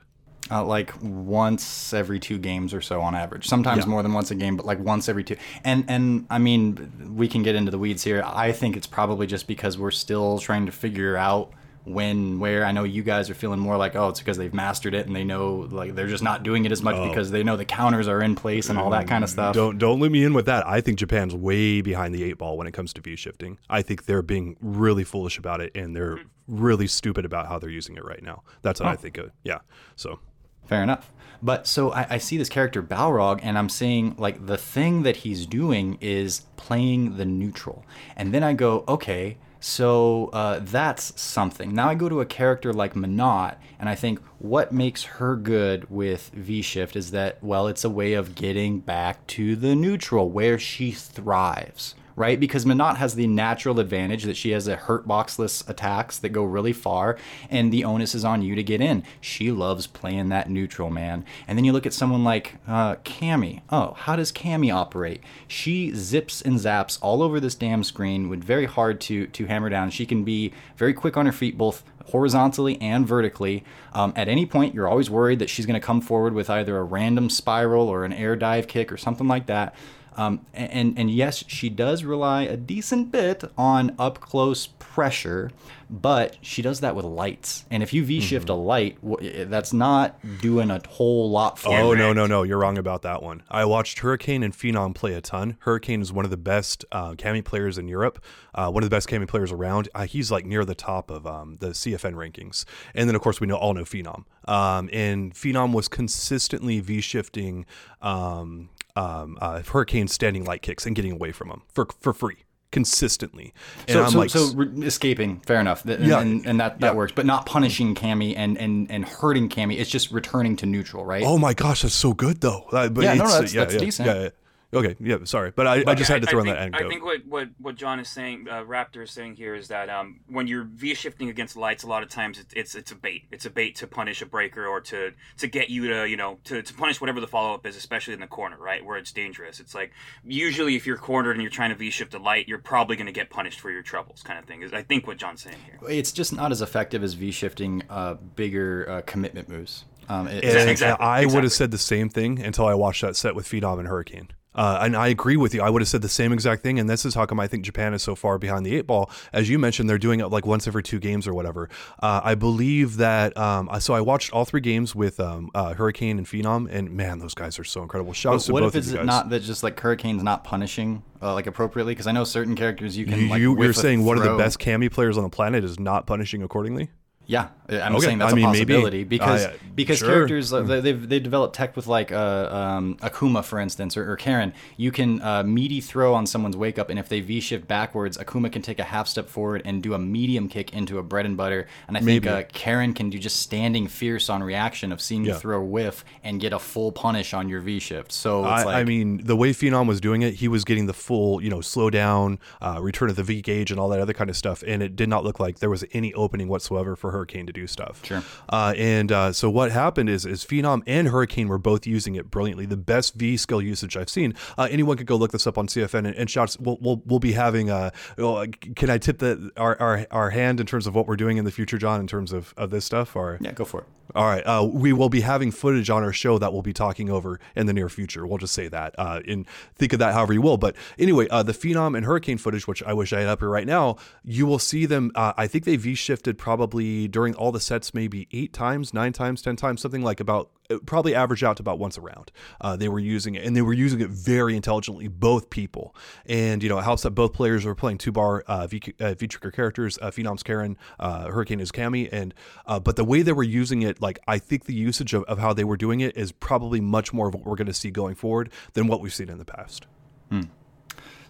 [0.52, 3.48] Uh, like once every two games or so on average.
[3.48, 3.90] Sometimes yeah.
[3.90, 5.36] more than once a game, but like once every two.
[5.64, 8.24] And and I mean, we can get into the weeds here.
[8.26, 11.52] I think it's probably just because we're still trying to figure out
[11.94, 14.94] when where i know you guys are feeling more like oh it's because they've mastered
[14.94, 17.08] it and they know like they're just not doing it as much oh.
[17.08, 19.56] because they know the counters are in place and all that kind of mm, stuff
[19.56, 22.58] don't don't let me in with that i think japan's way behind the eight ball
[22.58, 25.96] when it comes to V shifting i think they're being really foolish about it and
[25.96, 28.92] they're really stupid about how they're using it right now that's what oh.
[28.92, 29.60] i think of yeah
[29.96, 30.20] so
[30.66, 34.58] fair enough but so I, I, see this character Balrog, and I'm seeing like the
[34.58, 37.86] thing that he's doing is playing the neutral.
[38.16, 41.74] And then I go, okay, so uh, that's something.
[41.74, 45.90] Now I go to a character like Menat, and I think what makes her good
[45.90, 50.30] with V Shift is that, well, it's a way of getting back to the neutral
[50.30, 52.38] where she thrives right?
[52.38, 56.44] Because Menat has the natural advantage that she has a hurt boxless attacks that go
[56.44, 57.18] really far,
[57.50, 59.04] and the onus is on you to get in.
[59.22, 61.24] She loves playing that neutral, man.
[61.48, 63.62] And then you look at someone like uh, Cammy.
[63.70, 65.22] Oh, how does Cammy operate?
[65.48, 69.70] She zips and zaps all over this damn screen with very hard to to hammer
[69.70, 69.90] down.
[69.90, 73.64] She can be very quick on her feet, both horizontally and vertically.
[73.94, 76.78] Um, at any point, you're always worried that she's going to come forward with either
[76.78, 79.74] a random spiral or an air dive kick or something like that.
[80.18, 85.52] Um, and, and yes, she does rely a decent bit on up close pressure,
[85.90, 87.66] but she does that with lights.
[87.72, 88.60] And if you V shift mm-hmm.
[88.60, 92.44] a light, that's not doing a whole lot for Oh, no, no, no.
[92.44, 93.44] You're wrong about that one.
[93.50, 95.58] I watched Hurricane and Phenom play a ton.
[95.60, 98.22] Hurricane is one of the best uh, players in Europe,
[98.56, 99.90] uh, one of the best Cammy players around.
[99.96, 102.66] Uh, he's like near the top of um, the CFN rankings.
[102.94, 104.26] And then, of course, we know all know Phenom.
[104.48, 107.66] Um, and Phenom was consistently V shifting
[108.02, 112.46] um, um, uh, Hurricane standing light kicks and getting away from them for for free
[112.72, 113.54] consistently.
[113.88, 116.80] And so, I'm so, like, so re- escaping, fair enough, and, yeah, and, and that,
[116.82, 116.94] that yeah.
[116.94, 119.80] works, but not punishing Cammy and, and, and hurting Cammy.
[119.80, 121.24] It's just returning to neutral, right?
[121.26, 122.68] Oh my gosh, that's so good though.
[122.72, 124.08] Uh, but yeah, no, no, that's, yeah, that's yeah, decent.
[124.08, 124.30] Yeah,
[124.72, 126.86] Okay, yeah, sorry, but I, but I just had to throw I, in that anecdote.
[126.86, 129.90] I think what, what, what John is saying, uh, Raptor is saying here, is that
[129.90, 132.96] um, when you're v shifting against lights, a lot of times it's, it's, it's a
[132.96, 133.24] bait.
[133.32, 136.38] It's a bait to punish a breaker or to to get you to you know
[136.44, 139.12] to, to punish whatever the follow up is, especially in the corner, right, where it's
[139.12, 139.60] dangerous.
[139.60, 139.92] It's like
[140.24, 143.08] usually if you're cornered and you're trying to v shift a light, you're probably going
[143.08, 144.62] to get punished for your troubles, kind of thing.
[144.62, 145.80] Is I think what John's saying here.
[145.90, 149.86] It's just not as effective as v shifting uh, bigger uh, commitment moves.
[150.08, 151.26] Um, it, exactly, I exactly.
[151.36, 154.30] would have said the same thing until I watched that set with Phenom and Hurricane.
[154.56, 155.62] Uh, and I agree with you.
[155.62, 156.80] I would have said the same exact thing.
[156.80, 159.12] And this is how come I think Japan is so far behind the eight ball.
[159.32, 161.70] As you mentioned, they're doing it like once every two games or whatever.
[162.02, 163.38] Uh, I believe that.
[163.38, 167.20] Um, so I watched all three games with um, uh, Hurricane and Phenom, and man,
[167.20, 168.14] those guys are so incredible.
[168.14, 171.48] Shouts to what both if it's not that just like Hurricane's not punishing uh, like
[171.48, 171.94] appropriately?
[171.94, 173.30] Because I know certain characters you can.
[173.30, 176.08] Like, you, are saying one of the best Cammy players on the planet is not
[176.08, 176.90] punishing accordingly.
[177.32, 178.74] Yeah, I'm Okay, saying that's I mean, a maybe.
[178.74, 180.08] possibility because I- uh, because sure.
[180.10, 184.12] characters uh, they, they've they developed tech with like uh, um, Akuma for instance or,
[184.12, 184.52] or Karin.
[184.78, 188.18] You can uh, meaty throw on someone's wake up, and if they V shift backwards,
[188.18, 191.28] Akuma can take a half step forward and do a medium kick into a bread
[191.28, 191.68] and butter.
[191.88, 192.30] And I think Maybe.
[192.30, 195.38] uh, Karin can do just standing fierce on reaction of seeing you Yeah.
[195.38, 198.12] throw whiff and get a full punish on your V shift.
[198.12, 200.88] So it's I, like I mean, the way Phenom was doing it, he was getting
[200.88, 204.00] the full, you know, slow down, uh, return of the V gauge, and all that
[204.00, 204.64] other kind of stuff.
[204.66, 207.68] And it did not look like there was any opening whatsoever for Hurricane to do
[207.68, 208.06] stuff.
[208.06, 208.24] Sure.
[208.48, 212.32] Uh, and uh, so what happened is, is Phenom and Hurricane were both using it
[212.32, 212.66] brilliantly.
[212.66, 214.34] The best V skill usage I've seen.
[214.58, 216.58] Uh, anyone could go look this up on CFN and, and shots.
[216.58, 217.70] We'll, we'll, we'll be having.
[217.70, 221.18] Uh, well, can I tip the our, our our hand in terms of what we're
[221.18, 223.16] doing in the future, John, in terms of, of this stuff?
[223.16, 223.88] Or yeah, go for it.
[224.16, 224.42] All right.
[224.42, 227.68] Uh, we will be having footage on our show that we'll be talking over in
[227.68, 228.26] the near future.
[228.26, 228.96] We'll just say that.
[228.98, 230.58] Uh, and think of that however you will.
[230.58, 233.50] But anyway, uh, the Phenom and Hurricane footage, which I wish I had up here
[233.50, 235.12] right now, you will see them.
[235.16, 239.14] Uh, I think they V shifted probably during all the sets, maybe eight times, nine
[239.14, 240.52] times, ten times, something like about.
[240.70, 242.32] It probably averaged out to about once a round.
[242.62, 245.08] Uh, they were using it, and they were using it very intelligently.
[245.08, 248.68] Both people, and you know, it helps that both players were playing two bar uh,
[248.68, 249.98] V uh, V trigger characters.
[250.02, 252.34] Uh, Phenom's Karin, uh, Hurricane is Cammy, and
[252.66, 255.40] uh, but the way they were using it, like I think the usage of, of
[255.40, 257.90] how they were doing it is probably much more of what we're going to see
[257.90, 259.88] going forward than what we've seen in the past.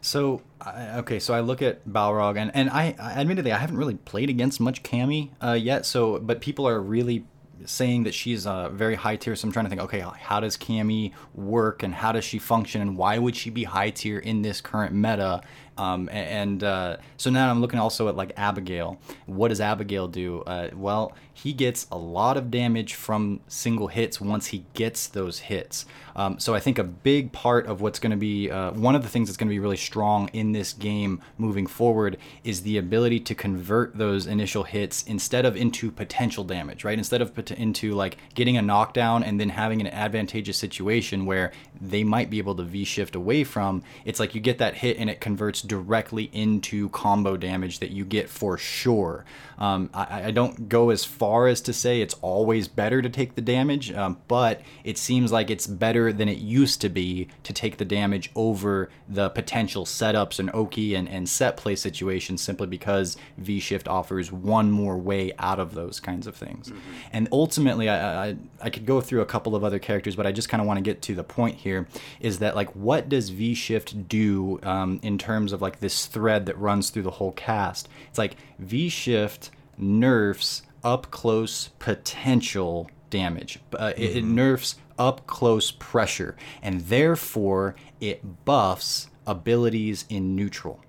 [0.02, 3.96] So okay, so I look at Balrog, and and I, I admittedly I haven't really
[3.96, 5.86] played against much Cammy uh, yet.
[5.86, 7.26] So, but people are really
[7.66, 9.36] saying that she's uh, very high tier.
[9.36, 12.82] So I'm trying to think, okay, how does Cammy work, and how does she function,
[12.82, 15.42] and why would she be high tier in this current meta?
[15.78, 19.00] Um, and uh, so now I'm looking also at like Abigail.
[19.28, 20.42] What does Abigail do?
[20.42, 25.40] Uh, well, he gets a lot of damage from single hits once he gets those
[25.40, 25.86] hits.
[26.16, 29.04] Um, so I think a big part of what's going to be uh, one of
[29.04, 32.78] the things that's going to be really strong in this game moving forward is the
[32.78, 36.98] ability to convert those initial hits instead of into potential damage, right?
[36.98, 42.04] Instead of into like getting a knockdown and then having an advantageous situation where they
[42.04, 43.82] might be able to V shift away from.
[44.04, 48.04] It's like you get that hit and it converts directly into combo damage that you
[48.04, 49.24] get for sure.
[49.60, 53.36] Um, I, I don't go as far as to say it's always better to take
[53.36, 57.54] the damage, um, but it seems like it's better than it used to be to
[57.54, 62.68] take the damage over the potential setups and Oki and, and set play situations simply
[62.68, 66.72] because V Shift offers one more way out of those kinds of things.
[67.12, 70.32] And ultimately, I, I, I could go through a couple of other characters, but I
[70.32, 71.88] just kind of want to get to the point here
[72.22, 76.46] is that, like, what does V Shift do um, in terms of like this thread
[76.46, 77.90] that runs through the whole cast?
[78.08, 79.49] It's like V Shift
[79.80, 83.60] nerfs up close potential damage.
[83.74, 90.82] Uh, it, it nerfs up close pressure, and therefore it buffs abilities in neutral.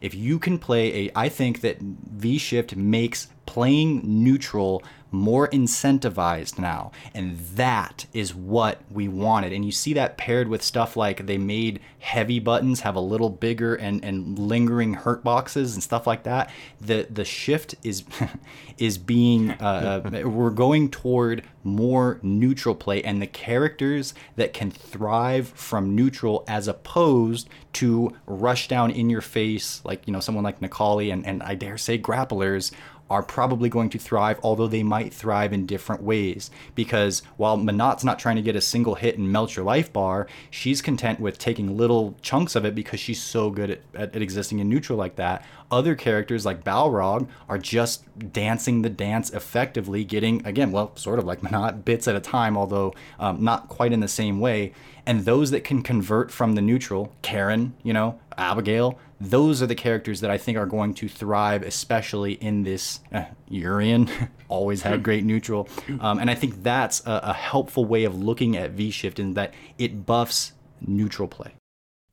[0.00, 6.58] If you can play a, I think that V Shift makes playing neutral more incentivized
[6.58, 6.90] now.
[7.14, 9.52] And that is what we wanted.
[9.52, 13.30] And you see that paired with stuff like they made heavy buttons have a little
[13.30, 16.50] bigger and, and lingering hurt boxes and stuff like that.
[16.80, 18.04] The the shift is
[18.78, 24.70] is being uh, uh, we're going toward more neutral play and the characters that can
[24.70, 30.42] thrive from neutral as opposed to rush down in your face like you know someone
[30.42, 32.72] like Necalli and, and I dare say grapplers
[33.12, 36.50] are probably going to thrive, although they might thrive in different ways.
[36.74, 40.26] Because while Menat's not trying to get a single hit and melt your life bar,
[40.50, 44.22] she's content with taking little chunks of it because she's so good at, at, at
[44.22, 45.44] existing in neutral like that.
[45.72, 51.24] Other characters like Balrog are just dancing the dance effectively, getting, again, well, sort of
[51.24, 54.74] like Menat, bits at a time, although um, not quite in the same way.
[55.06, 59.74] And those that can convert from the neutral, Karin, you know, Abigail, those are the
[59.74, 64.10] characters that I think are going to thrive, especially in this uh, Urien.
[64.48, 65.68] always had great neutral,
[66.00, 69.32] um, and I think that's a, a helpful way of looking at V Shift in
[69.34, 70.52] that it buffs
[70.86, 71.52] neutral play.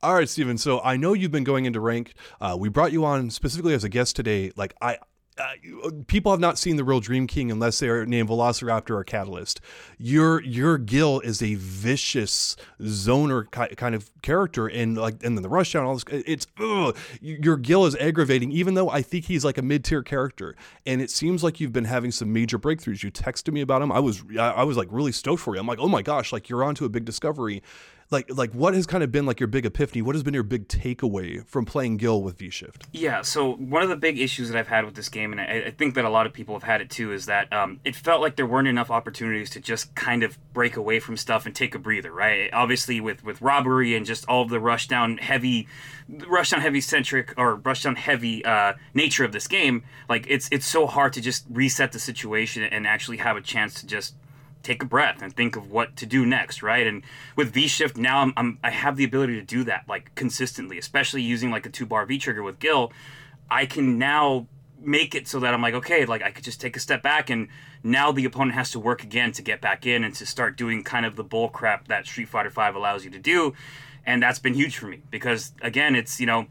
[0.02, 0.58] All right, Steven.
[0.58, 2.14] So I know you've been going into rank.
[2.40, 4.52] Uh, we brought you on specifically as a guest today.
[4.56, 4.98] Like I,
[5.38, 9.04] uh, people have not seen the real Dream King unless they are named Velociraptor or
[9.04, 9.60] Catalyst.
[9.98, 15.44] Your your Gil is a vicious zoner ki- kind of character, and like and then
[15.44, 16.06] the rushdown, all this.
[16.26, 20.04] It's ugh, your Gil is aggravating, even though I think he's like a mid tier
[20.04, 20.56] character.
[20.86, 23.04] And it seems like you've been having some major breakthroughs.
[23.04, 23.92] You texted me about him.
[23.92, 25.62] I was I, I was like really stoked for you.
[25.62, 27.62] I'm like, oh my gosh, like you're onto a big discovery
[28.12, 30.02] like like what has kind of been like your big epiphany?
[30.02, 32.88] What has been your big takeaway from playing Gil with V Shift?
[32.92, 35.68] Yeah, so one of the big issues that I've had with this game, and I,
[35.68, 37.96] I think that a lot of people have had it too, is that um, it
[37.96, 41.56] felt like there weren't enough opportunities to just kind of break away from stuff and
[41.56, 42.50] take a breather, right?
[42.52, 45.68] Obviously, with with robbery and just all of the rush down heavy,
[46.28, 50.50] rush down heavy centric or rush down heavy uh, nature of this game, like it's
[50.52, 54.16] it's so hard to just reset the situation and actually have a chance to just
[54.64, 56.86] take a breath and think of what to do next, right?
[56.86, 57.04] And
[57.36, 60.78] with V Shift now, I'm, I'm, i have the ability to do that like consistently,
[60.78, 62.92] especially using like a two bar V trigger with Gil.
[63.50, 64.48] I can now
[64.82, 67.30] make it so that I'm like, okay, like I could just take a step back
[67.30, 67.48] and
[67.84, 70.84] now the opponent has to work again to get back in and to start doing
[70.84, 73.54] kind of the bull crap that Street Fighter Five allows you to do.
[74.06, 76.48] And that's been huge for me because again, it's, you know,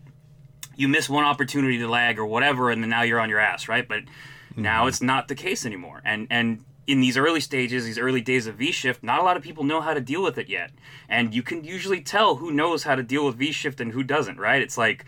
[0.76, 3.68] you miss one opportunity to lag or whatever, and then now you're on your ass,
[3.68, 3.86] right?
[3.86, 4.62] But mm-hmm.
[4.62, 6.00] now it's not the case anymore.
[6.04, 9.36] And and in these early stages, these early days of V Shift, not a lot
[9.36, 10.70] of people know how to deal with it yet.
[11.06, 14.02] And you can usually tell who knows how to deal with V Shift and who
[14.02, 14.62] doesn't, right?
[14.62, 15.04] It's like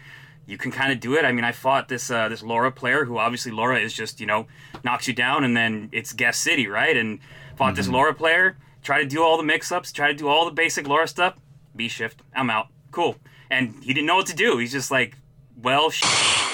[0.47, 1.25] you can kind of do it.
[1.25, 4.27] I mean, I fought this uh, this Laura player who obviously Laura is just you
[4.27, 4.47] know
[4.85, 6.95] knocks you down and then it's guest city, right?
[6.95, 7.19] And
[7.57, 7.77] fought mm-hmm.
[7.77, 10.53] this Laura player, try to do all the mix ups, try to do all the
[10.53, 11.35] basic Laura stuff.
[11.75, 13.17] V Shift, I'm out, cool.
[13.49, 14.59] And he didn't know what to do.
[14.59, 15.17] He's just like,
[15.63, 15.93] well,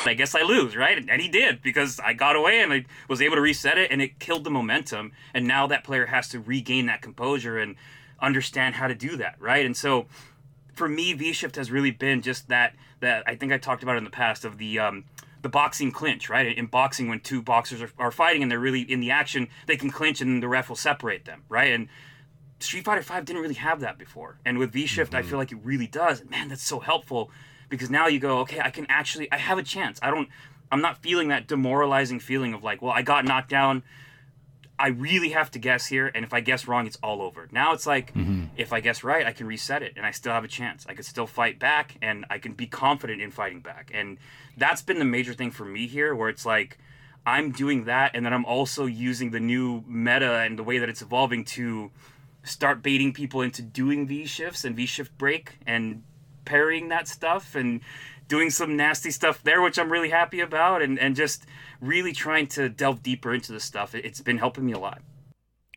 [0.07, 1.05] I guess I lose, right?
[1.09, 4.01] And he did because I got away and I was able to reset it and
[4.01, 5.13] it killed the momentum.
[5.35, 7.77] And now that player has to regain that composure and
[8.21, 9.65] understand how to do that, right?
[9.67, 10.07] And so
[10.75, 13.97] for me, V Shift has really been just that that I think I talked about
[13.97, 15.05] in the past of the um,
[15.43, 16.57] the boxing clinch, right?
[16.57, 19.77] In boxing, when two boxers are, are fighting and they're really in the action, they
[19.77, 21.73] can clinch and the ref will separate them, right?
[21.73, 21.89] And
[22.61, 25.27] Street Fighter Five didn't really have that before, and with V Shift, mm-hmm.
[25.27, 26.25] I feel like it really does.
[26.25, 27.31] Man, that's so helpful
[27.69, 29.99] because now you go, okay, I can actually, I have a chance.
[30.03, 30.29] I don't,
[30.71, 33.83] I'm not feeling that demoralizing feeling of like, well, I got knocked down.
[34.79, 37.49] I really have to guess here, and if I guess wrong, it's all over.
[37.51, 38.45] Now it's like, mm-hmm.
[38.59, 40.85] if I guess right, I can reset it, and I still have a chance.
[40.87, 43.91] I can still fight back, and I can be confident in fighting back.
[43.95, 44.19] And
[44.55, 46.77] that's been the major thing for me here, where it's like,
[47.25, 50.91] I'm doing that, and then I'm also using the new meta and the way that
[50.91, 51.91] it's evolving to
[52.45, 56.03] start baiting people into doing V shifts and V shift break and
[56.47, 57.83] parrying that stuff and
[58.29, 61.45] doing some nasty stuff there, which I'm really happy about, and, and just
[61.81, 63.95] really trying to delve deeper into the stuff.
[63.95, 65.03] It's been helping me a lot.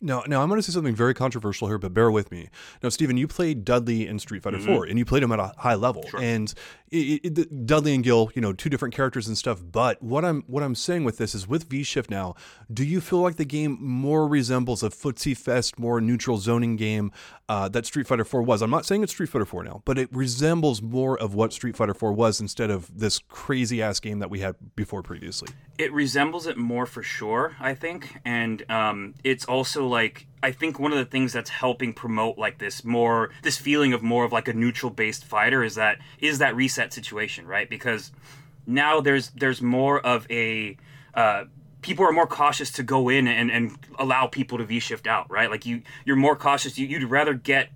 [0.01, 2.49] Now, now I'm going to say something very controversial here, but bear with me.
[2.81, 4.73] Now, Stephen, you played Dudley in Street Fighter mm-hmm.
[4.73, 6.05] 4, and you played him at a high level.
[6.07, 6.21] Sure.
[6.21, 6.53] And
[6.91, 9.61] it, it, Dudley and Gil, you know, two different characters and stuff.
[9.61, 12.35] But what I'm what I'm saying with this is, with V Shift now,
[12.71, 17.11] do you feel like the game more resembles a footsie fest, more neutral zoning game
[17.47, 18.61] uh, that Street Fighter 4 was?
[18.61, 21.75] I'm not saying it's Street Fighter 4 now, but it resembles more of what Street
[21.75, 25.49] Fighter 4 was instead of this crazy ass game that we had before previously.
[25.77, 30.79] It resembles it more for sure, I think, and um, it's also like I think
[30.79, 34.31] one of the things that's helping promote like this more this feeling of more of
[34.31, 37.69] like a neutral based fighter is that is that reset situation, right?
[37.69, 38.11] Because
[38.65, 40.77] now there's there's more of a
[41.13, 41.45] uh,
[41.81, 45.29] people are more cautious to go in and, and allow people to V shift out,
[45.29, 45.49] right?
[45.49, 46.77] Like you you're more cautious.
[46.77, 47.69] You, you'd rather get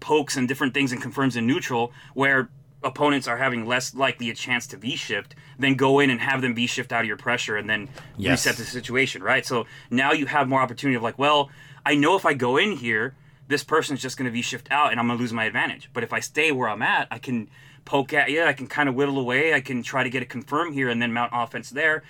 [0.00, 2.50] pokes and different things and confirms in neutral where
[2.84, 6.42] opponents are having less likely a chance to V shift then go in and have
[6.42, 8.46] them V shift out of your pressure and then yes.
[8.46, 9.44] reset the situation, right?
[9.46, 11.50] So now you have more opportunity of like, well,
[11.84, 13.14] I know if I go in here,
[13.48, 15.90] this person's just going to V shift out and I'm going to lose my advantage.
[15.92, 17.48] But if I stay where I'm at, I can
[17.84, 18.44] poke at you.
[18.44, 19.54] I can kind of whittle away.
[19.54, 22.02] I can try to get a confirm here and then mount offense there.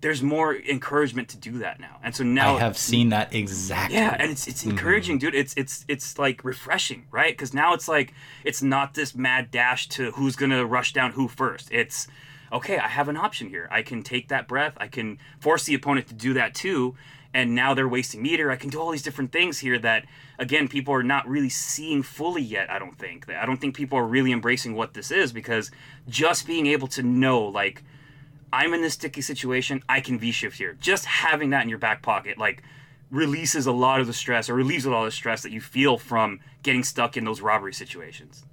[0.00, 3.96] There's more encouragement to do that now, and so now I have seen that exactly.
[3.96, 5.26] Yeah, and it's it's encouraging, mm-hmm.
[5.26, 5.34] dude.
[5.34, 7.32] It's it's it's like refreshing, right?
[7.32, 11.28] Because now it's like it's not this mad dash to who's gonna rush down who
[11.28, 11.68] first.
[11.70, 12.08] It's
[12.50, 12.78] okay.
[12.78, 13.68] I have an option here.
[13.70, 14.72] I can take that breath.
[14.78, 16.96] I can force the opponent to do that too,
[17.34, 18.50] and now they're wasting meter.
[18.50, 20.06] I can do all these different things here that
[20.38, 22.70] again people are not really seeing fully yet.
[22.70, 23.28] I don't think.
[23.28, 25.70] I don't think people are really embracing what this is because
[26.08, 27.82] just being able to know like
[28.52, 30.76] I'm in this sticky situation, I can V shift here.
[30.80, 32.62] Just having that in your back pocket like
[33.10, 35.60] releases a lot of the stress or relieves a lot of the stress that you
[35.60, 38.44] feel from getting stuck in those robbery situations.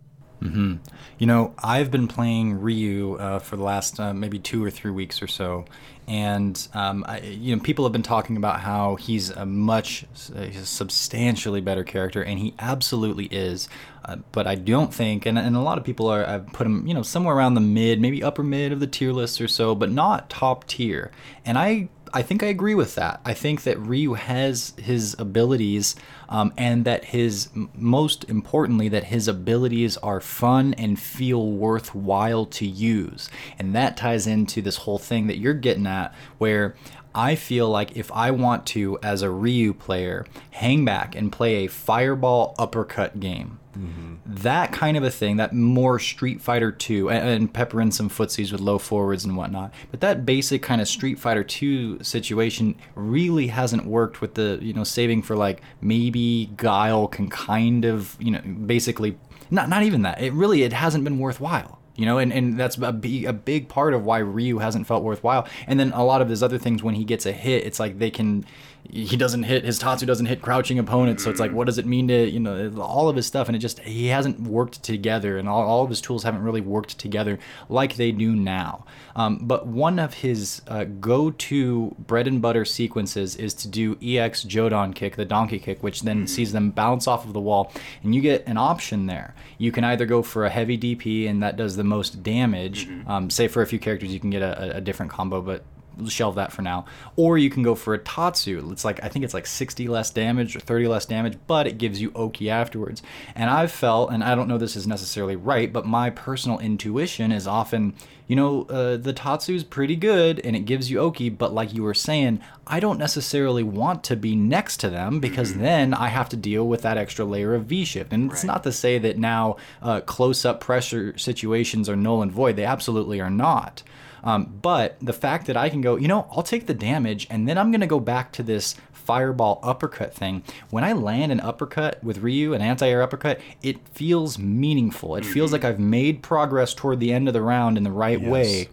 [0.42, 0.76] Mm-hmm.
[1.18, 4.92] You know, I've been playing Ryu uh, for the last uh, maybe two or three
[4.92, 5.66] weeks or so,
[6.08, 10.52] and um, I, you know, people have been talking about how he's a much, a
[10.54, 13.68] substantially better character, and he absolutely is.
[14.08, 16.88] Uh, but I don't think, and, and a lot of people are, I've put him,
[16.88, 19.76] you know, somewhere around the mid, maybe upper mid of the tier list or so,
[19.76, 21.12] but not top tier.
[21.46, 23.20] And I I think I agree with that.
[23.26, 25.96] I think that Ryu has his abilities,
[26.30, 32.66] um, and that his most importantly that his abilities are fun and feel worthwhile to
[32.66, 33.30] use,
[33.60, 36.76] and that ties into this whole thing that you're getting at, where
[37.18, 41.66] I feel like if I want to, as a Ryu player, hang back and play
[41.66, 44.18] a fireball uppercut game, mm-hmm.
[44.28, 48.08] that kind of a thing, that more Street Fighter 2, and, and pepper in some
[48.08, 52.76] footsies with low forwards and whatnot, but that basic kind of Street Fighter 2 situation
[52.94, 58.16] really hasn't worked with the, you know, saving for like maybe Guile can kind of,
[58.20, 59.18] you know, basically,
[59.50, 60.22] not, not even that.
[60.22, 62.94] It really, it hasn't been worthwhile you know and, and that's a
[63.26, 65.46] a big part of why ryu hasn't felt worthwhile.
[65.68, 68.00] And then a lot of his other things when he gets a hit it's like
[68.00, 68.46] they can
[68.90, 71.86] he doesn't hit his tatsu doesn't hit crouching opponents so it's like what does it
[71.86, 75.38] mean to you know all of his stuff and it just he hasn't worked together
[75.38, 77.38] and all, all of his tools haven't really worked together
[77.70, 78.86] like they do now.
[79.16, 84.44] Um, but one of his uh, go-to bread and butter sequences is to do ex
[84.44, 87.72] jodan kick the donkey kick which then sees them bounce off of the wall
[88.04, 89.34] and you get an option there.
[89.58, 93.30] You can either go for a heavy dp and that does the most damage um,
[93.30, 95.64] say for a few characters you can get a, a- a different combo but
[96.08, 96.86] shelve that for now.
[97.16, 98.70] Or you can go for a Tatsu.
[98.72, 101.78] It's like I think it's like 60 less damage or 30 less damage, but it
[101.78, 103.02] gives you Oki afterwards.
[103.36, 107.32] And I've felt, and I don't know this is necessarily right, but my personal intuition
[107.32, 107.96] is often,
[108.28, 111.84] you know, uh, the Tatsu's pretty good and it gives you Oki, but like you
[111.84, 116.28] were saying, I don't necessarily want to be next to them because then I have
[116.30, 118.12] to deal with that extra layer of V shift.
[118.12, 118.48] And it's Right.
[118.54, 122.58] not to say that now uh, close up pressure situations are null and void.
[122.58, 123.84] They absolutely are not.
[124.24, 127.48] Um, but the fact that I can go, you know, I'll take the damage and
[127.48, 130.44] then I'm going to go back to this fireball uppercut thing.
[130.70, 135.16] When I land an uppercut with Ryu, an anti air uppercut, it feels meaningful.
[135.16, 138.22] It feels like I've made progress toward the end of the round in the right
[138.22, 138.68] way.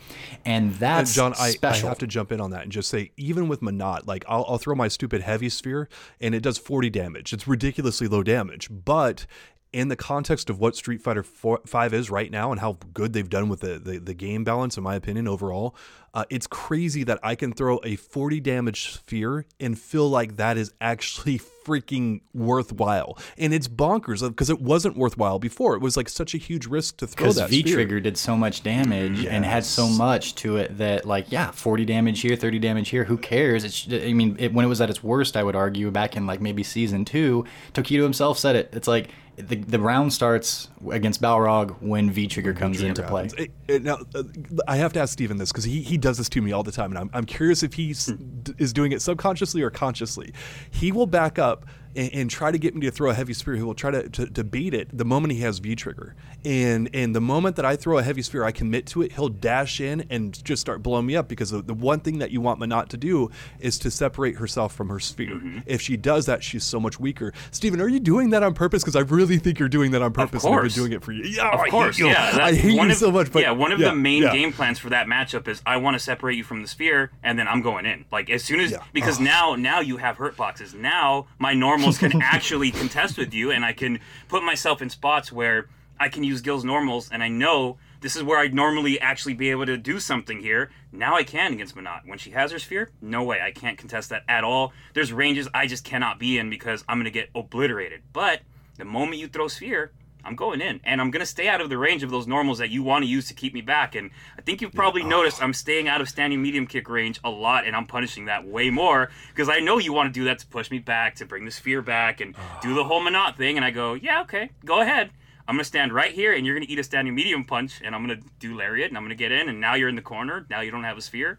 [0.44, 3.12] And And that's John, I, I have to jump in on that and just say,
[3.16, 5.88] even with Menat, like I'll, I'll throw my stupid heavy sphere
[6.20, 7.32] and it does 40 damage.
[7.32, 9.26] It's ridiculously low damage, but
[9.74, 13.12] in the context of what Street Fighter 4, 5 is right now and how good
[13.12, 15.74] they've done with the, the, the game balance, in my opinion, overall,
[16.14, 20.56] uh, it's crazy that I can throw a 40 damage sphere and feel like that
[20.56, 23.18] is actually freaking worthwhile.
[23.36, 25.74] And it's bonkers because it wasn't worthwhile before.
[25.74, 27.50] It was like such a huge risk to throw that.
[27.50, 31.32] Because V Trigger did so much damage and had so much to it that, like,
[31.32, 33.02] yeah, 40 damage here, 30 damage here.
[33.02, 33.64] Who cares?
[33.64, 36.28] It's, I mean, it, when it was at its worst, I would argue back in
[36.28, 38.70] like maybe season two, Tokido himself said it.
[38.72, 43.28] It's like the, the round starts against Balrog when V Trigger comes into play.
[43.38, 44.22] It- it- now, uh,
[44.68, 46.72] I have to ask Steven this because he, he does this to me all the
[46.72, 50.32] time, and I'm, I'm curious if he d- is doing it subconsciously or consciously.
[50.70, 51.66] He will back up
[51.96, 53.54] and, and try to get me to throw a heavy spear.
[53.54, 56.14] He will try to, to, to beat it the moment he has V trigger,
[56.44, 59.12] and and the moment that I throw a heavy spear, I commit to it.
[59.12, 62.30] He'll dash in and just start blowing me up because the, the one thing that
[62.30, 63.30] you want Menat to do
[63.60, 65.34] is to separate herself from her sphere.
[65.34, 65.58] Mm-hmm.
[65.66, 67.32] If she does that, she's so much weaker.
[67.50, 68.82] Steven, are you doing that on purpose?
[68.82, 70.44] Because I really think you're doing that on purpose.
[70.44, 71.24] and I've been doing it for you.
[71.24, 72.38] Yeah, oh, Of I hate course, yeah.
[72.40, 73.32] I hate you of- so much.
[73.32, 74.32] But yeah, one of yeah, the main yeah.
[74.32, 77.38] game plans for that matchup is I want to separate you from the sphere, and
[77.38, 78.04] then I'm going in.
[78.12, 78.82] Like as soon as Yeah.
[78.92, 80.74] because now now you have hurt boxes.
[80.74, 81.54] Now my
[81.84, 85.68] normals can actually contest with you, and I can put myself in spots where
[85.98, 89.50] I can use Gil's normals, and I know this is where I'd normally actually be
[89.50, 90.70] able to do something here.
[90.92, 92.06] Now I can against Menat.
[92.06, 93.40] When she has her sphere, no way.
[93.40, 94.72] I can't contest that at all.
[94.92, 98.02] There's ranges I just cannot be in because I'm gonna get obliterated.
[98.12, 98.40] But
[98.76, 99.92] the moment you throw sphere,
[100.24, 102.70] I'm going in, and I'm gonna stay out of the range of those normals that
[102.70, 103.94] you want to use to keep me back.
[103.94, 107.30] And I think you've probably noticed I'm staying out of standing medium kick range a
[107.30, 110.38] lot, and I'm punishing that way more because I know you want to do that
[110.40, 113.56] to push me back, to bring the sphere back, and do the whole Menat thing.
[113.56, 115.10] And I go, yeah, okay, go ahead.
[115.46, 118.02] I'm gonna stand right here, and you're gonna eat a standing medium punch, and I'm
[118.02, 120.46] gonna do lariat, and I'm gonna get in, and now you're in the corner.
[120.48, 121.38] Now you don't have a sphere.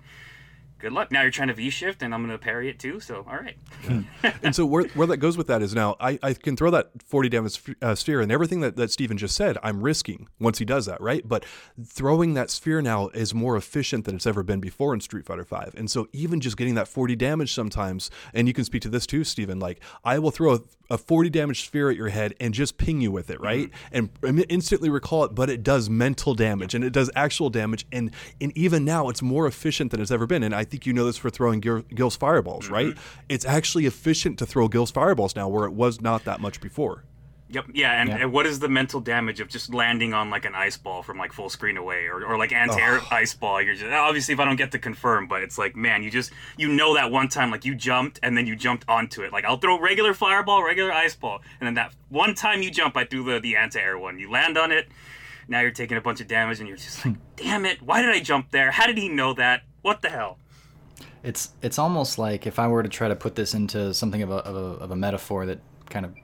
[0.78, 1.12] Good luck.
[1.12, 3.00] Now you're trying to V shift, and I'm gonna parry it too.
[3.00, 3.58] So all right.
[4.44, 6.92] and so where, where that goes with that is now I, I can throw that
[7.06, 10.66] 40 damage uh, sphere and everything that, that Steven just said, I'm risking once he
[10.66, 11.28] does that, right?
[11.28, 11.46] But
[11.84, 15.46] throwing that sphere now is more efficient than it's ever been before in Street Fighter
[15.46, 15.76] 5.
[15.78, 19.06] And so even just getting that 40 damage sometimes, and you can speak to this
[19.06, 22.54] too, Steven, like I will throw a, a 40 damage sphere at your head and
[22.54, 23.70] just ping you with it, right?
[23.70, 23.98] Mm-hmm.
[24.24, 27.86] And im- instantly recall it, but it does mental damage and it does actual damage.
[27.92, 28.12] And,
[28.42, 30.44] and even now it's more efficient than it's ever been.
[30.44, 32.88] And I think you know this for throwing Gil, Gil's fireballs, right?
[32.88, 33.22] Mm-hmm.
[33.30, 37.04] It's actually efficient to throw Gil's fireballs now where it was not that much before.
[37.48, 37.66] Yep.
[37.74, 38.18] Yeah, and, Yeah.
[38.22, 41.20] and what is the mental damage of just landing on like an ice ball from
[41.20, 43.62] like full screen away, or, or like anti-air ice ball?
[43.62, 46.32] You're just obviously if I don't get to confirm, but it's like man, you just
[46.58, 49.32] you know that one time like you jumped and then you jumped onto it.
[49.32, 52.98] Like I'll throw regular fireball, regular ice ball, and then that one time you jump,
[52.98, 54.18] I threw the the anti-air one.
[54.18, 54.88] You land on it.
[55.48, 57.80] Now you're taking a bunch of damage, and you're just like, damn it!
[57.84, 58.72] Why did I jump there?
[58.72, 59.62] How did he know that?
[59.84, 60.40] What the hell?
[61.22, 64.32] It's it's almost like if I were to try to put this into something of
[64.32, 65.60] a, of a, of a metaphor that
[65.92, 66.16] kind of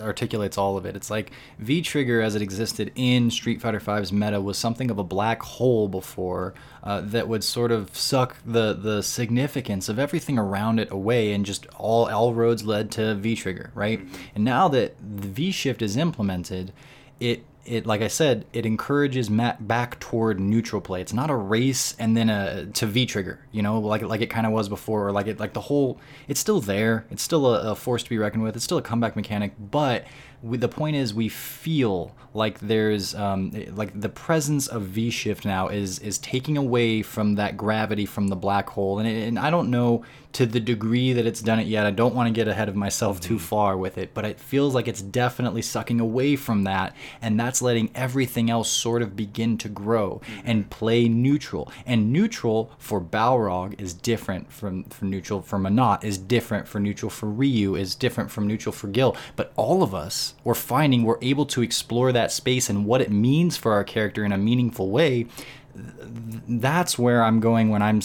[0.00, 0.96] articulates all of it.
[0.96, 4.98] It's like V Trigger, as it existed in Street Fighter V's meta, was something of
[4.98, 10.38] a black hole before uh, that would sort of suck the the significance of everything
[10.38, 14.00] around it away, and just all all roads led to V Trigger, right?
[14.34, 16.72] And now that the V Shift is implemented,
[17.20, 21.00] it it like I said, it encourages Matt back toward neutral play.
[21.00, 24.30] It's not a race and then a to V trigger, you know, like like it
[24.30, 26.00] kind of was before, or like it like the whole.
[26.26, 27.06] It's still there.
[27.10, 28.56] It's still a, a force to be reckoned with.
[28.56, 30.04] It's still a comeback mechanic, but
[30.42, 35.44] we, the point is we feel like there's um, like the presence of V shift
[35.44, 39.38] now is is taking away from that gravity from the black hole, and, it, and
[39.38, 41.84] I don't know to the degree that it's done it yet.
[41.84, 43.44] I don't want to get ahead of myself too mm-hmm.
[43.44, 47.60] far with it, but it feels like it's definitely sucking away from that, and that's
[47.60, 50.40] letting everything else sort of begin to grow mm-hmm.
[50.46, 51.70] and play neutral.
[51.84, 57.10] And neutral for Balrog is different from, from neutral for Menat, is different for neutral
[57.10, 59.16] for Ryu, is different from neutral for Gil.
[59.36, 63.10] But all of us, we're finding we're able to explore that space and what it
[63.10, 65.26] means for our character in a meaningful way
[65.74, 68.02] that's where I'm going when I'm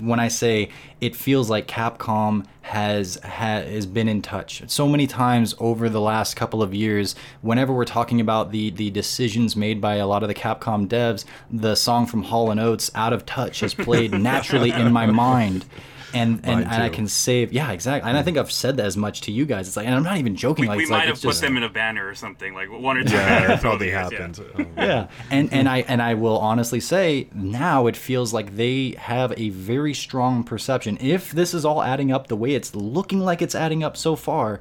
[0.00, 5.54] when I say it feels like Capcom has has been in touch so many times
[5.58, 7.14] over the last couple of years.
[7.42, 11.24] Whenever we're talking about the the decisions made by a lot of the Capcom devs,
[11.50, 15.66] the song from Hall and Oates "Out of Touch" has played naturally in my mind
[16.14, 17.52] and and, and I can save.
[17.52, 18.08] Yeah, exactly.
[18.08, 19.68] And I think I've said that as much to you guys.
[19.68, 20.62] It's like, and I'm not even joking.
[20.62, 22.70] We, like, we might like, have put just, them in a banner or something, like
[22.70, 23.14] one or two.
[23.14, 24.40] Yeah, that probably happened.
[24.54, 24.66] Oh, yeah.
[24.76, 28.94] Oh, yeah, and and I and I will honestly say now it feels like they
[28.98, 30.98] have a very strong perception.
[31.00, 34.16] If this is all adding up the way it's looking like it's adding up so
[34.16, 34.60] far,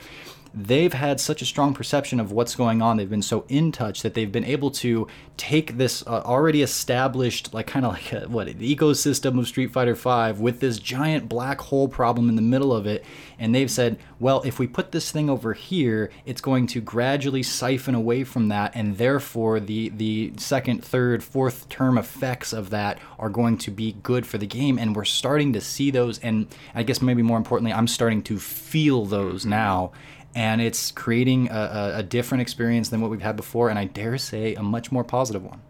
[0.53, 2.97] they've had such a strong perception of what's going on.
[2.97, 7.53] They've been so in touch that they've been able to take this uh, already established,
[7.53, 11.27] like kind of like a, what the ecosystem of Street Fighter V with this giant
[11.27, 13.03] black hole problem in the middle of it,
[13.39, 17.41] and they've said, well, if we put this thing over here, it's going to gradually
[17.41, 22.99] siphon away from that, and therefore the the second, third, fourth term effects of that
[23.17, 26.47] are going to be good for the game, and we're starting to see those, and
[26.75, 29.91] I guess maybe more importantly, I'm starting to feel those now
[30.35, 34.17] and it's creating a, a, different experience than what we've had before, and I dare
[34.17, 35.61] say a much more positive one.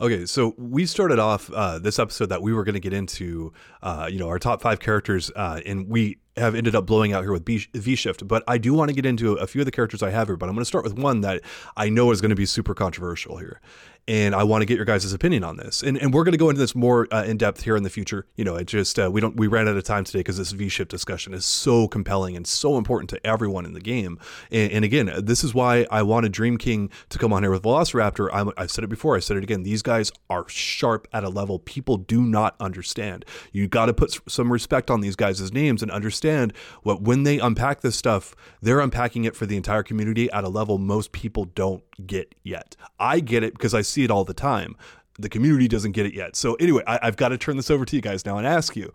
[0.00, 3.52] Okay, so we started off uh, this episode that we were going to get into,
[3.82, 7.22] uh, you know, our top five characters, uh, and we have ended up blowing out
[7.22, 8.26] here with V Shift.
[8.26, 10.38] But I do want to get into a few of the characters I have here.
[10.38, 11.42] But I'm going to start with one that
[11.76, 13.60] I know is going to be super controversial here,
[14.08, 15.82] and I want to get your guys' opinion on this.
[15.82, 17.90] And and we're going to go into this more uh, in depth here in the
[17.90, 18.26] future.
[18.36, 20.52] You know, it just uh, we don't we ran out of time today because this
[20.52, 24.18] V shift discussion is so compelling and so important to everyone in the game.
[24.50, 27.62] And, and, again, this is why I wanted Dream King to come on here with
[27.62, 28.30] Velociraptor.
[28.32, 29.16] i have said it before.
[29.16, 29.62] I said it again.
[29.62, 33.24] These guys are sharp at a level people do not understand.
[33.52, 37.38] You got to put some respect on these guys' names and understand what when they
[37.38, 41.44] unpack this stuff, they're unpacking it for the entire community at a level most people
[41.44, 42.76] don't get yet.
[42.98, 44.76] I get it because I see it all the time.
[45.18, 46.36] The community doesn't get it yet.
[46.36, 48.74] So, anyway, I, have got to turn this over to you guys now and ask
[48.76, 48.92] you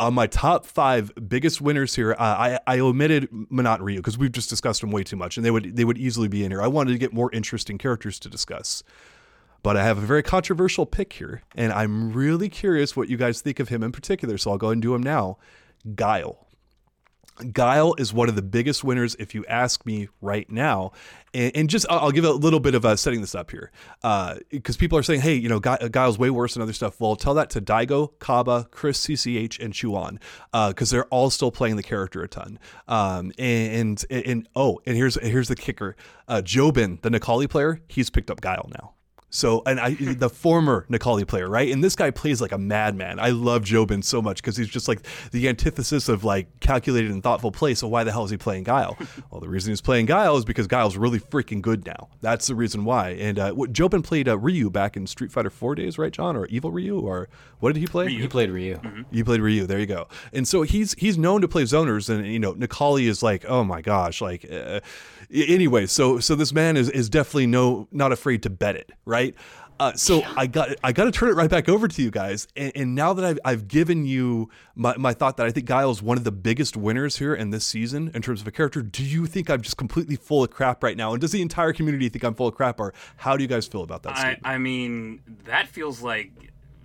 [0.00, 4.32] on my top five biggest winners here, uh, I, I omitted Menat Ryu because we've
[4.32, 6.62] just discussed them way too much, and they would they would easily be in here.
[6.62, 8.82] I wanted to get more interesting characters to discuss,
[9.62, 13.40] but I have a very controversial pick here, and I'm really curious what you guys
[13.40, 14.38] think of him in particular.
[14.38, 15.38] So I'll go and do him now.
[15.94, 16.47] Guile.
[17.52, 20.92] Guile is one of the biggest winners, if you ask me right now.
[21.34, 23.70] And, and just, I'll, give a little bit of uh, setting this up here.
[24.02, 27.00] Because uh, people are saying, hey, you know, Guile's way worse than other stuff.
[27.00, 30.20] Well, tell that to Daigo, Kaba, Chris, CCH, and Chuan.
[30.52, 32.58] Because uh, they're all still playing the character a ton.
[32.86, 37.80] Um, and, and, and, oh, and here's, here's the kicker uh, Jobin, the Necalli player,
[37.88, 38.94] he's picked up Guile now.
[39.30, 41.70] So, and I, the former Necalli player, right?
[41.70, 43.20] And this guy plays like a madman.
[43.20, 45.02] I love Jobin so much because he's just like
[45.32, 47.74] the antithesis of like calculated and thoughtful play.
[47.74, 48.96] So why the hell is he playing Guile?
[49.30, 52.08] well, the reason he's playing Guile is because Guile's really freaking good now.
[52.22, 53.10] That's the reason why.
[53.10, 56.34] And uh, what Jobin played uh, Ryu back in Street Fighter Four days, right, John?
[56.34, 56.98] Or Evil Ryu?
[56.98, 57.28] Or
[57.60, 58.06] what did he play?
[58.06, 58.22] Ryu.
[58.22, 58.76] He played Ryu.
[58.76, 59.14] Mm-hmm.
[59.14, 59.66] He played Ryu.
[59.66, 60.08] There you go.
[60.32, 63.62] And so he's he's known to play zoners, and you know Necalli is like, oh
[63.62, 64.46] my gosh, like.
[64.50, 64.80] Uh,
[65.32, 69.34] anyway, so so this man is is definitely no not afraid to bet it, right?
[69.80, 70.32] Uh, so yeah.
[70.36, 72.48] I got I got to turn it right back over to you guys.
[72.56, 75.90] And, and, now that I've, I've given you my, my thought that I think Guile
[75.90, 78.82] is one of the biggest winners here in this season in terms of a character,
[78.82, 81.12] do you think I'm just completely full of crap right now?
[81.12, 82.80] And does the entire community think I'm full of crap?
[82.80, 84.16] Or how do you guys feel about that?
[84.16, 86.32] I, I mean, that feels like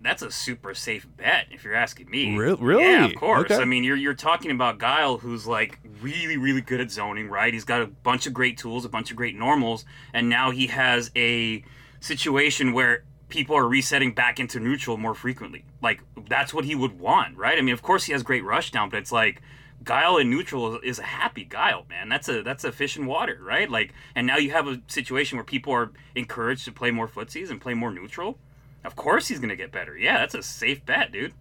[0.04, 2.38] that's a super safe bet if you're asking me.
[2.38, 2.84] Re- really?
[2.84, 3.51] Yeah, of course.
[3.51, 3.62] Okay.
[3.62, 7.54] I mean, you're you're talking about Guile, who's like really really good at zoning, right?
[7.54, 10.68] He's got a bunch of great tools, a bunch of great normals, and now he
[10.68, 11.64] has a
[11.99, 15.66] situation where people are resetting back into neutral more frequently.
[15.82, 17.58] Like that's what he would want, right?
[17.58, 19.41] I mean, of course he has great rush down, but it's like
[19.84, 22.10] Guile in neutral is a happy Guile, man.
[22.10, 23.70] That's a that's a fish in water, right?
[23.70, 27.49] Like, and now you have a situation where people are encouraged to play more footsies
[27.49, 28.38] and play more neutral.
[28.86, 29.97] Of course, he's gonna get better.
[29.97, 31.34] Yeah, that's a safe bet, dude.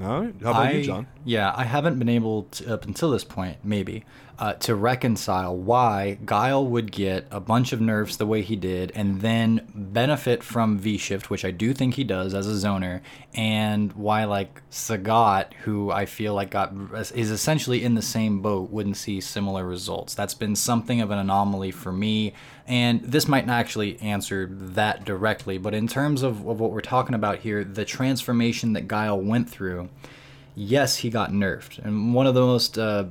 [0.00, 0.34] All right.
[0.42, 1.06] How about I, you, John?
[1.24, 4.04] Yeah, I haven't been able to, up until this point, maybe,
[4.42, 8.90] uh, to reconcile why Guile would get a bunch of nerfs the way he did
[8.92, 13.02] and then benefit from V Shift, which I do think he does as a zoner,
[13.34, 16.74] and why, like, Sagat, who I feel like got
[17.14, 20.16] is essentially in the same boat, wouldn't see similar results.
[20.16, 22.34] That's been something of an anomaly for me.
[22.66, 26.80] And this might not actually answer that directly, but in terms of, of what we're
[26.80, 29.88] talking about here, the transformation that Guile went through,
[30.56, 31.78] yes, he got nerfed.
[31.78, 33.04] And one of the most uh,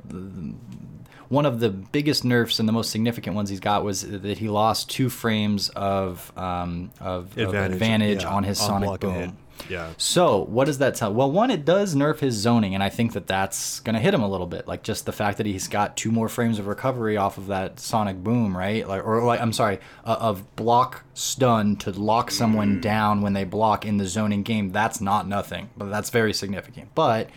[1.32, 4.50] one of the biggest nerfs and the most significant ones he's got was that he
[4.50, 9.00] lost two frames of um, of advantage, of advantage yeah, on his on sonic hit.
[9.00, 9.38] boom.
[9.70, 9.94] Yeah.
[9.96, 11.14] So what does that tell?
[11.14, 14.14] Well, one, it does nerf his zoning, and I think that that's going to hit
[14.14, 14.68] him a little bit.
[14.68, 17.80] Like just the fact that he's got two more frames of recovery off of that
[17.80, 18.86] sonic boom, right?
[18.86, 23.46] Like, or like I'm sorry, uh, of block stun to lock someone down when they
[23.46, 24.72] block in the zoning game.
[24.72, 26.90] That's not nothing, but that's very significant.
[26.94, 27.30] But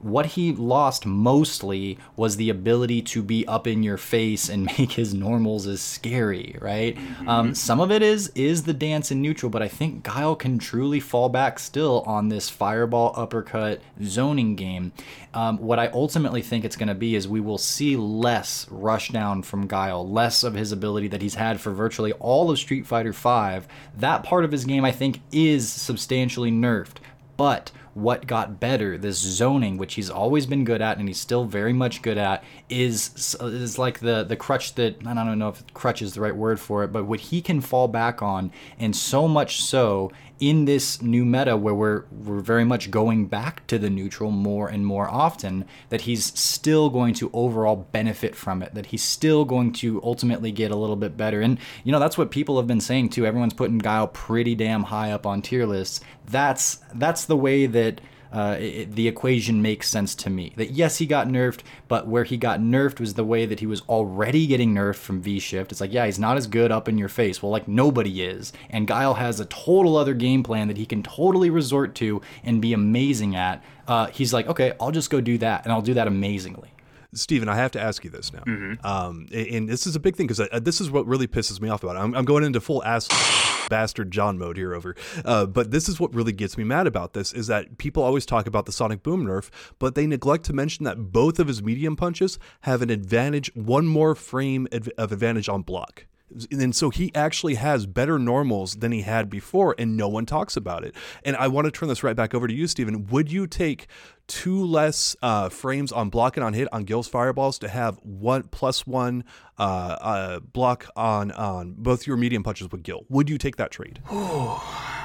[0.00, 4.92] what he lost mostly was the ability to be up in your face and make
[4.92, 6.96] his normals as scary, right?
[7.26, 10.58] Um, some of it is is the dance in neutral, but I think Guile can
[10.58, 14.92] truly fall back still on this fireball uppercut zoning game.
[15.34, 19.10] Um, what I ultimately think it's going to be is we will see less rush
[19.10, 22.86] down from Guile, less of his ability that he's had for virtually all of Street
[22.86, 23.66] Fighter V.
[23.98, 26.96] That part of his game, I think, is substantially nerfed.
[27.36, 31.44] But what got better, this zoning, which he's always been good at and he's still
[31.44, 35.62] very much good at, is is like the the crutch that I don't know if
[35.72, 38.94] crutch is the right word for it, but what he can fall back on, and
[38.94, 43.78] so much so in this new meta where we're we're very much going back to
[43.78, 48.74] the neutral more and more often that he's still going to overall benefit from it
[48.74, 51.40] that he's still going to ultimately get a little bit better.
[51.40, 53.24] And you know that's what people have been saying too.
[53.24, 56.00] Everyone's putting Guile pretty damn high up on tier lists.
[56.26, 58.00] That's that's the way that
[58.32, 60.52] uh, it, the equation makes sense to me.
[60.56, 63.66] That yes, he got nerfed, but where he got nerfed was the way that he
[63.66, 65.72] was already getting nerfed from V Shift.
[65.72, 67.42] It's like, yeah, he's not as good up in your face.
[67.42, 68.52] Well, like nobody is.
[68.70, 72.60] And Guile has a total other game plan that he can totally resort to and
[72.60, 73.62] be amazing at.
[73.88, 76.70] Uh, he's like, okay, I'll just go do that, and I'll do that amazingly.
[77.16, 78.40] Stephen, I have to ask you this now.
[78.40, 78.86] Mm-hmm.
[78.86, 81.68] Um, and this is a big thing because uh, this is what really pisses me
[81.68, 82.00] off about it.
[82.00, 83.08] I'm, I'm going into full ass
[83.68, 84.94] bastard John mode here over.
[85.24, 88.26] Uh, but this is what really gets me mad about this is that people always
[88.26, 91.62] talk about the Sonic Boom nerf, but they neglect to mention that both of his
[91.62, 96.06] medium punches have an advantage, one more frame of advantage on block.
[96.50, 100.56] And so he actually has better normals than he had before, and no one talks
[100.56, 100.94] about it.
[101.24, 103.06] And I want to turn this right back over to you, Stephen.
[103.06, 103.86] Would you take
[104.26, 108.42] two less uh, frames on block and on hit on Gil's fireballs to have one
[108.44, 109.22] plus one
[109.58, 109.62] uh,
[110.00, 113.04] uh, block on on both your medium punches with Gil?
[113.08, 114.00] Would you take that trade?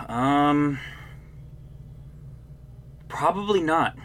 [0.08, 0.80] Um,
[3.08, 3.96] probably not.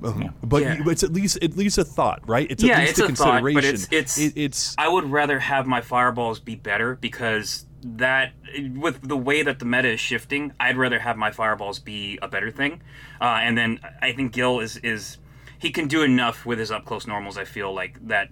[0.00, 0.78] But Yeah.
[0.78, 2.46] you, it's at least at least a thought, right?
[2.50, 3.54] It's yeah, at least it's a a thought, consideration.
[3.54, 8.32] but it's it's It- it's I would rather have my fireballs be better because that
[8.74, 12.28] with the way that the meta is shifting, I'd rather have my fireballs be a
[12.28, 12.80] better thing.
[13.20, 15.18] Uh, and then I think Gil is is
[15.58, 17.36] he can do enough with his up close normals.
[17.36, 18.28] I feel like that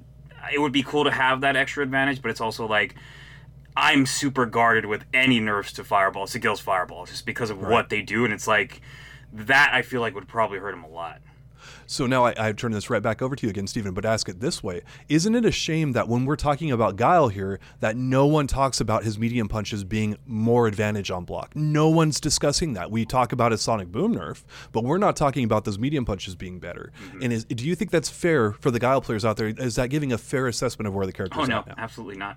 [0.53, 2.95] it would be cool to have that extra advantage, but it's also like.
[3.79, 7.91] I'm super guarded with any nerfs to fireballs, to Gil's fireballs, just because of what
[7.91, 8.81] they do, and it's like
[9.35, 9.69] that.
[9.75, 11.21] I feel like would probably hurt him a lot.
[11.87, 14.28] So now I, I turn this right back over to you again, Stephen, but ask
[14.28, 14.82] it this way.
[15.09, 18.80] Isn't it a shame that when we're talking about Guile here, that no one talks
[18.80, 21.55] about his medium punches being more advantage on block?
[21.55, 22.91] No one's discussing that.
[22.91, 26.34] We talk about his Sonic Boom nerf, but we're not talking about those medium punches
[26.34, 26.93] being better.
[27.07, 27.22] Mm-hmm.
[27.22, 29.49] And is, do you think that's fair for the Guile players out there?
[29.49, 31.74] Is that giving a fair assessment of where the character Oh is no, at now?
[31.78, 32.37] absolutely not.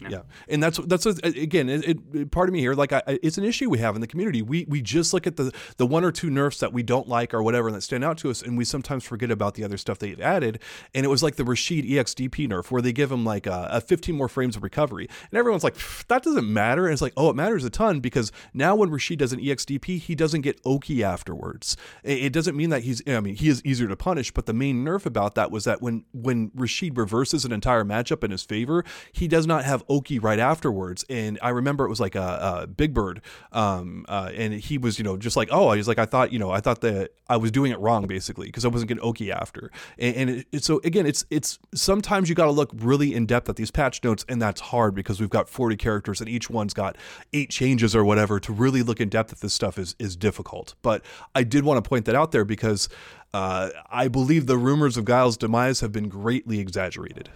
[0.00, 3.38] Yeah, and that's that's a, again, it, it, part of me here, like I, it's
[3.38, 4.42] an issue we have in the community.
[4.42, 7.34] We we just look at the the one or two nerfs that we don't like
[7.34, 9.98] or whatever that stand out to us, and we sometimes forget about the other stuff
[9.98, 10.60] they've added.
[10.94, 13.80] And it was like the Rashid EXDP nerf, where they give him like a, a
[13.80, 15.76] 15 more frames of recovery, and everyone's like,
[16.08, 16.86] that doesn't matter.
[16.86, 20.00] And it's like, oh, it matters a ton because now when Rashid does an EXDP,
[20.00, 21.76] he doesn't get Oki afterwards.
[22.02, 24.52] It, it doesn't mean that he's, I mean, he is easier to punish, but the
[24.52, 28.42] main nerf about that was that when when Rashid reverses an entire matchup in his
[28.42, 32.60] favor, he does not have Oki right afterwards, and I remember it was like a,
[32.62, 33.20] a Big Bird,
[33.52, 36.38] um, uh, and he was you know just like oh, he's like I thought you
[36.38, 39.32] know I thought that I was doing it wrong basically because I wasn't getting Oki
[39.32, 43.26] after, and, and it, so again, it's it's sometimes you got to look really in
[43.26, 46.50] depth at these patch notes, and that's hard because we've got 40 characters and each
[46.50, 46.96] one's got
[47.32, 48.40] eight changes or whatever.
[48.40, 51.02] To really look in depth at this stuff is is difficult, but
[51.34, 52.88] I did want to point that out there because
[53.32, 57.30] uh, I believe the rumors of Guile's demise have been greatly exaggerated.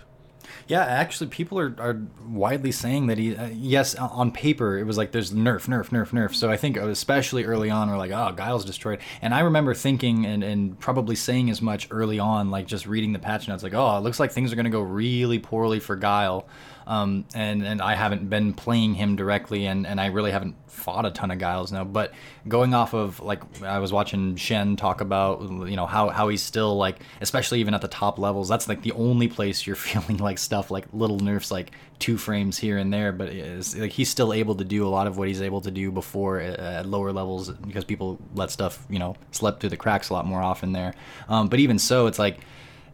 [0.68, 4.96] Yeah, actually, people are, are widely saying that he, uh, yes, on paper, it was
[4.96, 6.34] like there's nerf, nerf, nerf, nerf.
[6.34, 9.00] So I think, especially early on, we're like, oh, Guile's destroyed.
[9.20, 13.12] And I remember thinking and, and probably saying as much early on, like just reading
[13.12, 15.80] the patch notes, like, oh, it looks like things are going to go really poorly
[15.80, 16.46] for Guile.
[16.86, 21.06] Um, and and I haven't been playing him directly, and, and I really haven't fought
[21.06, 21.84] a ton of Guiles now.
[21.84, 22.12] But
[22.48, 26.42] going off of like I was watching Shen talk about, you know how how he's
[26.42, 30.18] still like, especially even at the top levels, that's like the only place you're feeling
[30.18, 33.12] like stuff like little nerfs like two frames here and there.
[33.12, 35.70] But it's, like he's still able to do a lot of what he's able to
[35.70, 39.76] do before at, at lower levels because people let stuff you know slip through the
[39.76, 40.94] cracks a lot more often there.
[41.28, 42.40] Um, but even so, it's like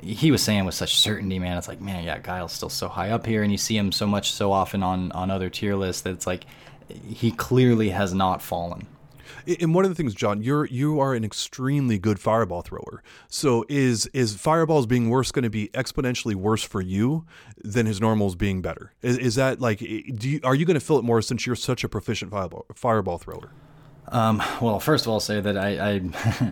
[0.00, 1.58] he was saying with such certainty, man.
[1.58, 4.06] It's like, man, yeah, Guile's still so high up here, and you see him so
[4.06, 6.44] much so often on on other tier lists that it's like
[7.06, 8.86] he clearly has not fallen.
[9.60, 13.02] And one of the things, John, you're you are an extremely good fireball thrower.
[13.28, 17.26] So is is fireballs being worse going to be exponentially worse for you
[17.62, 18.92] than his normals being better?
[19.02, 21.46] Is, is that like, eh, do you, are you going to feel it more since
[21.46, 23.50] you're such a proficient fireball fireball thrower?
[24.10, 26.00] Um, well, first of all, I'll say that I, I,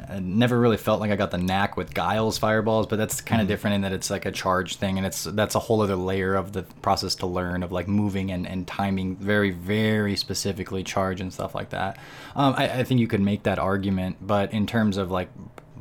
[0.16, 3.40] I, never really felt like I got the knack with Guile's fireballs, but that's kind
[3.40, 3.52] of mm-hmm.
[3.52, 6.34] different in that it's like a charge thing, and it's that's a whole other layer
[6.34, 11.20] of the process to learn of like moving and, and timing very very specifically charge
[11.20, 11.98] and stuff like that.
[12.34, 15.28] Um, I, I think you could make that argument, but in terms of like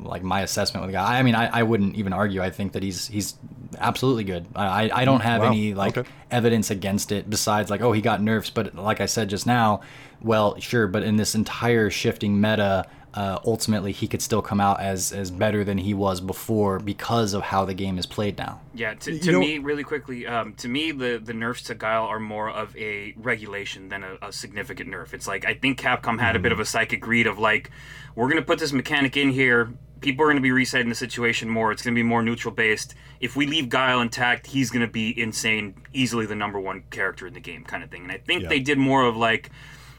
[0.02, 1.18] like my assessment with the guy.
[1.18, 2.42] I mean, I, I wouldn't even argue.
[2.42, 3.34] I think that he's he's
[3.78, 4.46] absolutely good.
[4.54, 5.48] I I don't have wow.
[5.48, 6.08] any like okay.
[6.30, 9.80] evidence against it besides like oh he got nerfs, but like I said just now,
[10.20, 12.86] well sure, but in this entire shifting meta.
[13.14, 17.32] Uh, ultimately, he could still come out as as better than he was before because
[17.32, 18.60] of how the game is played now.
[18.74, 22.20] Yeah, to, to me, really quickly, um, to me, the the nerfs to Guile are
[22.20, 25.14] more of a regulation than a, a significant nerf.
[25.14, 26.36] It's like I think Capcom had mm-hmm.
[26.36, 27.70] a bit of a psychic read of like,
[28.16, 31.48] we're gonna put this mechanic in here people are going to be resetting the situation
[31.48, 31.72] more.
[31.72, 32.94] It's going to be more neutral based.
[33.20, 37.26] If we leave Guile intact, he's going to be insane, easily the number one character
[37.26, 38.02] in the game, kind of thing.
[38.02, 38.48] And I think yeah.
[38.48, 39.50] they did more of like,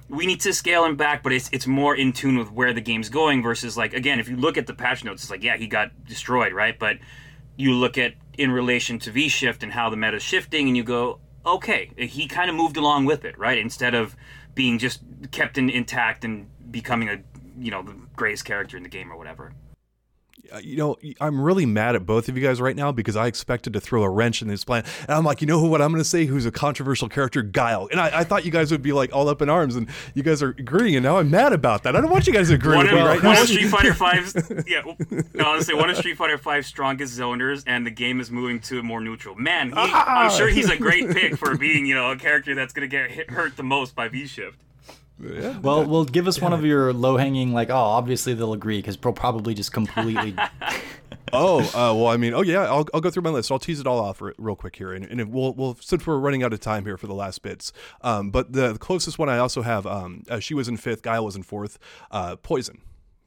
[0.10, 2.82] we need to scale him back, but it's it's more in tune with where the
[2.82, 5.58] game's going versus like again, if you look at the patch notes, it's like yeah,
[5.58, 6.78] he got destroyed, right?
[6.80, 6.98] But
[7.58, 10.84] you look at in relation to V Shift and how the meta's shifting, and you
[10.84, 13.58] go, okay, he kind of moved along with it, right?
[13.58, 14.16] Instead of
[14.56, 17.18] being just kept in, intact and becoming a
[17.60, 19.52] you know the greatest character in the game or whatever.
[20.52, 23.28] Uh, you know, I'm really mad at both of you guys right now because I
[23.28, 24.84] expected to throw a wrench in this plan.
[25.02, 26.26] And I'm like, you know who, what I'm going to say?
[26.26, 27.42] Who's a controversial character?
[27.42, 27.88] Guile.
[27.92, 30.24] And I, I, thought you guys would be like all up in arms and you
[30.24, 30.96] guys are agreeing.
[30.96, 31.96] And now I'm mad about that.
[31.96, 33.42] I don't want you guys to agree one with of, me right one now.
[33.42, 34.36] Of Street Fighter Five's,
[34.68, 34.84] yeah,
[35.44, 38.84] honestly, one of Street Fighter Five's strongest zoners and the game is moving to a
[38.84, 39.36] more neutral.
[39.36, 40.26] Man, he, ah!
[40.26, 42.96] I'm sure he's a great pick for being, you know, a character that's going to
[42.96, 44.58] get hit, hurt the most by V-Shift.
[45.20, 48.78] Yeah, well, well, give us one of your low hanging, like, oh, obviously they'll agree
[48.78, 50.36] because they'll probably just completely.
[51.34, 53.52] oh, uh, well, I mean, oh yeah, I'll, I'll go through my list.
[53.52, 56.44] I'll tease it all off real quick here, and, and we'll, we'll since we're running
[56.44, 57.74] out of time here for the last bits.
[58.02, 61.02] Um, but the, the, closest one I also have, um, uh, she was in fifth,
[61.02, 61.80] Guile was in fourth.
[62.12, 62.80] Uh, Poison.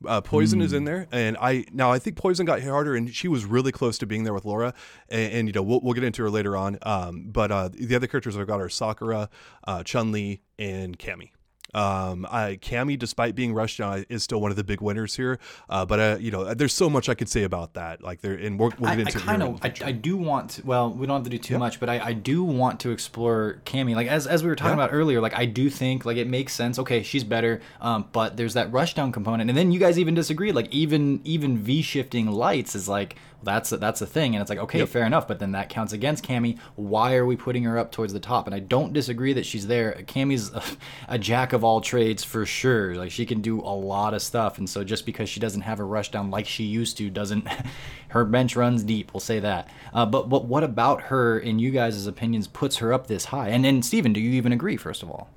[0.06, 0.62] Uh, Poison mm.
[0.62, 0.86] is in hmm.
[0.86, 3.98] there, and I now I think Poison got hit harder, and she was really close
[3.98, 4.72] to being there with Laura,
[5.10, 6.78] and, and you know we'll, we'll get into her later on.
[6.82, 9.28] Um, but uh, the other characters I've got are Sakura,
[9.66, 11.32] uh, Chun Li, and Cammy.
[11.74, 15.38] Um, I, Cammy, despite being rushed down, is still one of the big winners here.
[15.68, 18.02] Uh, but uh, you know, there's so much I could say about that.
[18.02, 20.50] Like there, and we'll, we'll get into I, kind of, I, I, do want.
[20.50, 21.60] To, well, we don't have to do too yep.
[21.60, 23.94] much, but I, I do want to explore Cammy.
[23.94, 26.52] Like as as we were talking about earlier, like I do think like it makes
[26.52, 26.78] sense.
[26.78, 30.54] Okay, she's better, um, but there's that rushdown component, and then you guys even disagreed.
[30.54, 34.50] Like even even V shifting lights is like that's a, that's a thing and it's
[34.50, 34.88] like okay yep.
[34.88, 38.12] fair enough but then that counts against Cammy why are we putting her up towards
[38.12, 38.46] the top?
[38.46, 39.92] And I don't disagree that she's there.
[40.06, 40.62] Cammy's a,
[41.08, 42.94] a, jack of all trades for sure.
[42.94, 45.80] Like she can do a lot of stuff and so just because she doesn't have
[45.80, 47.46] a rush down like she used to doesn't
[48.08, 49.68] her bench runs deep we'll say that.
[49.92, 53.48] Uh, but but what about her in you guys' opinions puts her up this high?
[53.48, 55.28] And then Steven do you even agree first of all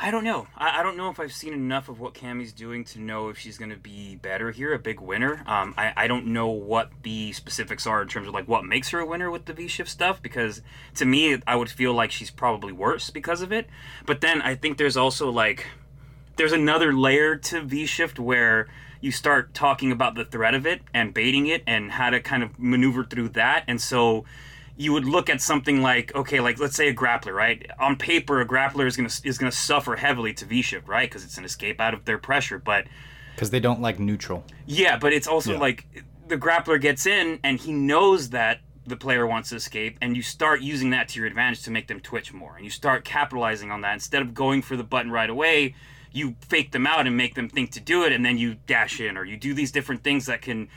[0.00, 0.46] I don't know.
[0.56, 3.38] I, I, don't know if I've seen enough of what Cammy's doing to know if
[3.38, 5.42] she's going to be better here, a big winner.
[5.44, 8.90] Um, I, I don't know what the specifics are in terms of like what makes
[8.90, 10.62] her a winner with the V shift stuff because
[10.94, 13.66] to me, I would feel like she's probably worse because of it.
[14.06, 15.66] But then I think there's also like
[16.36, 18.68] there's another layer to V shift where
[19.00, 22.44] you start talking about the threat of it and baiting it and how to kind
[22.44, 24.24] of maneuver through that, and so
[24.78, 27.68] you would look at something like okay, like let's say a grappler, right?
[27.78, 31.10] On paper, a grappler is gonna is gonna suffer heavily to V shift, right?
[31.10, 32.86] Because it's an escape out of their pressure, but
[33.34, 34.44] because they don't like neutral.
[34.66, 35.58] Yeah, but it's also Yeah.
[35.58, 35.86] like
[36.28, 40.22] the grappler gets in and he knows that the player wants to escape, and you
[40.22, 43.70] start using that to your advantage to make them twitch more, and you start capitalizing
[43.70, 45.74] on that instead of going for the button right away.
[46.10, 48.98] You fake them out and make them think to do it, and then you dash
[48.98, 50.68] in, or you do these different things that can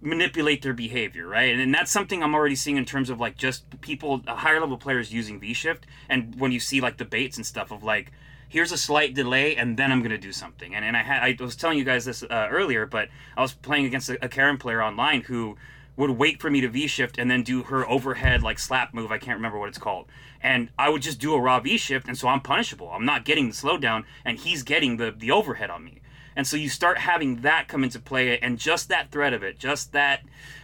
[0.00, 1.50] manipulate their behavior, right?
[1.52, 4.60] And, and that's something I'm already seeing in terms of like just people, uh, higher
[4.60, 8.12] level players using V shift, and when you see like debates and stuff of like,
[8.48, 10.74] here's a slight delay, and then I'm gonna do something.
[10.74, 13.54] And and I had I was telling you guys this uh, earlier, but I was
[13.54, 15.56] playing against a, a Karin player online who
[15.96, 19.10] would wait for me to V shift and then do her overhead like slap move.
[19.10, 20.06] I can't remember what it's called.
[20.42, 22.90] And I would just do a raw V shift, and so I'm punishable.
[22.90, 26.00] I'm not getting the slowdown, and he's getting the the overhead on me.
[26.36, 29.58] And so you start having that come into play, and just that threat of it,
[29.58, 30.20] just that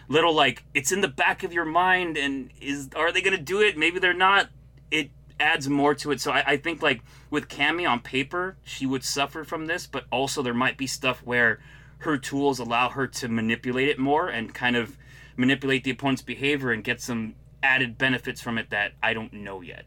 [0.07, 3.59] little like it's in the back of your mind, and is are they gonna do
[3.61, 3.77] it?
[3.77, 4.49] Maybe they're not.
[4.91, 5.09] It
[5.39, 6.21] adds more to it.
[6.21, 7.01] So I, I think like
[7.31, 11.23] with Cammy on paper, she would suffer from this, but also there might be stuff
[11.23, 11.59] where
[11.99, 14.97] her tools allow her to manipulate it more and kind of
[15.35, 19.61] manipulate the opponent's behavior and get some added benefits from it that I don't know
[19.61, 19.85] yet.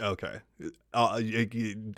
[0.00, 0.40] Okay.
[0.94, 1.20] Uh,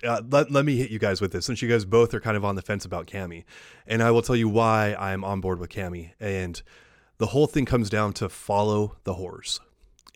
[0.04, 2.36] uh, let, let me hit you guys with this since you guys both are kind
[2.36, 3.44] of on the fence about Cammy.
[3.86, 6.12] And I will tell you why I'm on board with Cammy.
[6.18, 6.60] And
[7.18, 9.60] the whole thing comes down to follow the horse.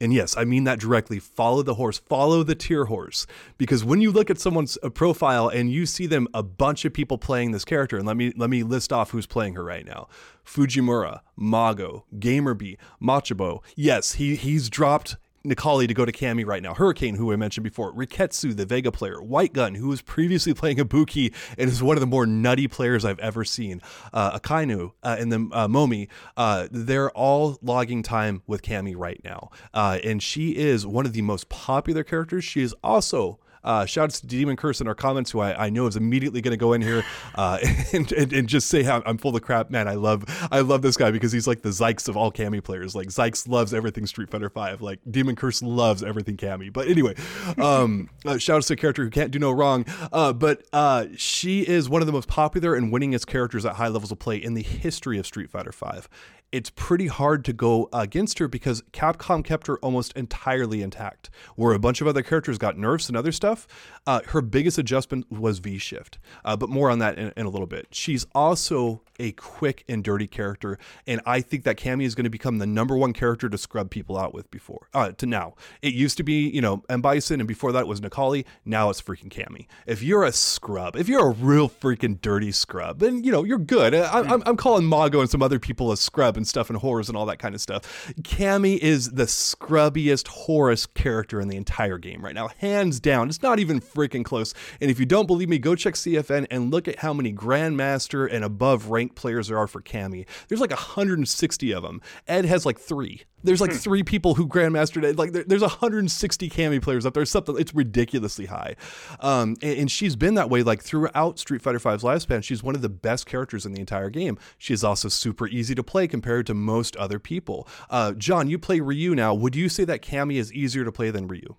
[0.01, 1.19] And yes, I mean that directly.
[1.19, 3.27] Follow the horse, follow the tier horse.
[3.57, 6.93] Because when you look at someone's uh, profile and you see them a bunch of
[6.93, 9.85] people playing this character, and let me let me list off who's playing her right
[9.85, 10.09] now.
[10.45, 13.63] Fujimura, Mago, Gamerbee, Machabo.
[13.75, 16.75] Yes, he he's dropped Necalli to go to Cammy right now.
[16.75, 17.93] Hurricane, who I mentioned before.
[17.93, 19.23] Riketsu, the Vega player.
[19.23, 23.05] White Gun, who was previously playing Ibuki and is one of the more nutty players
[23.05, 23.81] I've ever seen.
[24.13, 29.21] Uh, Akainu uh, and then uh, Momi, uh, they're all logging time with Cammy right
[29.25, 29.51] now.
[29.73, 32.45] Uh, and she is one of the most popular characters.
[32.45, 35.97] She is also uh, to Demon Curse in our comments, who I, I know is
[35.97, 37.05] immediately going to go in here
[37.35, 37.59] uh,
[37.93, 39.89] and, and, and just say how I'm full of crap, man.
[39.89, 42.95] I love I love this guy because he's like the Zykes of all Cammy players.
[42.95, 44.81] Like Zykes loves everything Street Fighter Five.
[44.81, 46.73] Like Demon Curse loves everything Cammy.
[46.73, 47.15] But anyway,
[47.59, 49.85] um, uh, to a character who can't do no wrong.
[50.13, 53.89] Uh, but uh, she is one of the most popular and winningest characters at high
[53.89, 56.09] levels of play in the history of Street Fighter Five
[56.51, 61.29] it's pretty hard to go against her because Capcom kept her almost entirely intact.
[61.57, 63.67] Where a bunch of other characters got nerfs and other stuff,
[64.07, 66.19] uh, her biggest adjustment was V shift.
[66.45, 67.89] Uh, but more on that in, in a little bit.
[67.91, 72.31] She's also a quick and dirty character, and I think that Cammy is going to
[72.31, 75.55] become the number one character to scrub people out with before uh, to now.
[75.83, 78.45] It used to be you know M Bison, and before that was Necalli.
[78.65, 79.67] Now it's freaking Cammy.
[79.87, 83.59] If you're a scrub, if you're a real freaking dirty scrub, then you know you're
[83.59, 83.95] good.
[83.95, 87.09] I, I'm, I'm calling Mago and some other people a scrub and stuff and horrors
[87.11, 88.13] and all that kind of stuff.
[88.23, 93.29] Cammy is the scrubbiest, Horus character in the entire game right now, hands down.
[93.29, 94.55] It's not even freaking close.
[94.81, 98.27] And if you don't believe me, go check CFN and look at how many Grandmaster
[98.33, 100.27] and above ranked players there are for Cammy.
[100.49, 102.01] There's like 160 of them.
[102.27, 103.25] Ed has like three.
[103.45, 105.17] There's like three people who grandmastered it.
[105.17, 107.25] Like there, there's 160 Cammy players up there.
[107.25, 108.75] Something it's ridiculously high,
[109.21, 112.43] um, and, and she's been that way like throughout Street Fighter V's lifespan.
[112.43, 114.39] She's one of the best characters in the entire game.
[114.59, 117.69] She is also super easy to play compared to most other people.
[117.91, 119.35] Uh, John, you play Ryu now.
[119.35, 121.55] Would you say that Cammy is easier to play than Ryu?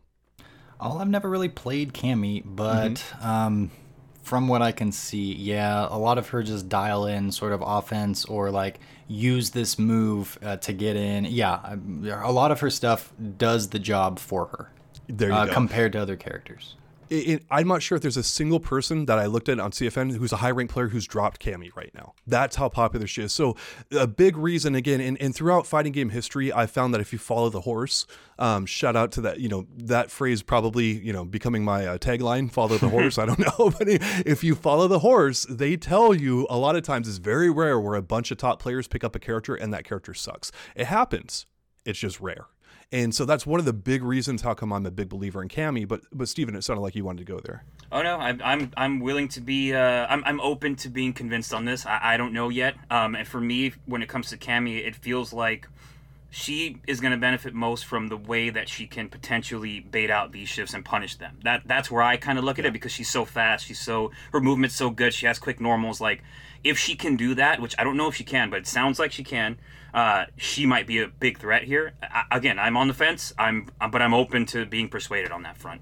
[0.81, 3.69] Oh, I've never really played Cammy, but um,
[4.29, 7.63] from what I can see, yeah, a lot of her just dial in sort of
[7.65, 11.25] offense or like use this move uh, to get in.
[11.25, 14.71] Yeah, um, a lot of her stuff does the job for her
[15.07, 15.53] There you uh, go.
[15.53, 16.75] compared to other characters.
[17.09, 19.71] It, it- I'm not sure if there's a single person that I looked at on
[19.71, 22.13] CFN who's a high ranked player who's dropped Cammy right now.
[22.27, 23.33] That's how popular she is.
[23.33, 23.55] So
[23.91, 27.19] a big reason again, and, and throughout fighting game history, I found that if you
[27.19, 28.05] follow the horse,
[28.37, 31.97] um, shout out to that, you know, that phrase probably, you know, becoming my uh,
[31.97, 33.17] tagline, follow the horse.
[33.17, 36.83] I don't know, but if you follow the horse, they tell you a lot of
[36.83, 39.73] times it's very rare where a bunch of top players pick up a character and
[39.73, 40.51] that character sucks.
[40.75, 41.45] It happens.
[41.85, 42.47] It's just rare.
[42.91, 45.47] And so that's one of the big reasons how come I'm a big believer in
[45.47, 45.87] Cammy.
[45.87, 47.63] But but Steven, it sounded like you wanted to go there.
[47.91, 49.73] Oh no, I'm I'm I'm willing to be.
[49.73, 51.85] Uh, I'm I'm open to being convinced on this.
[51.85, 52.75] I, I don't know yet.
[52.89, 55.67] Um, and for me, when it comes to Cammy, it feels like
[56.31, 60.31] she is going to benefit most from the way that she can potentially bait out
[60.31, 61.39] these shifts and punish them.
[61.43, 63.65] That that's where I kind of look at it because she's so fast.
[63.65, 65.13] She's so her movement's so good.
[65.13, 66.01] She has quick normals.
[66.01, 66.23] Like
[66.63, 68.97] if she can do that, which I don't know if she can, but it sounds
[68.99, 69.57] like she can.
[69.93, 71.93] Uh, she might be a big threat here.
[72.01, 73.33] I, again, I'm on the fence.
[73.37, 75.81] I'm but I'm open to being persuaded on that front.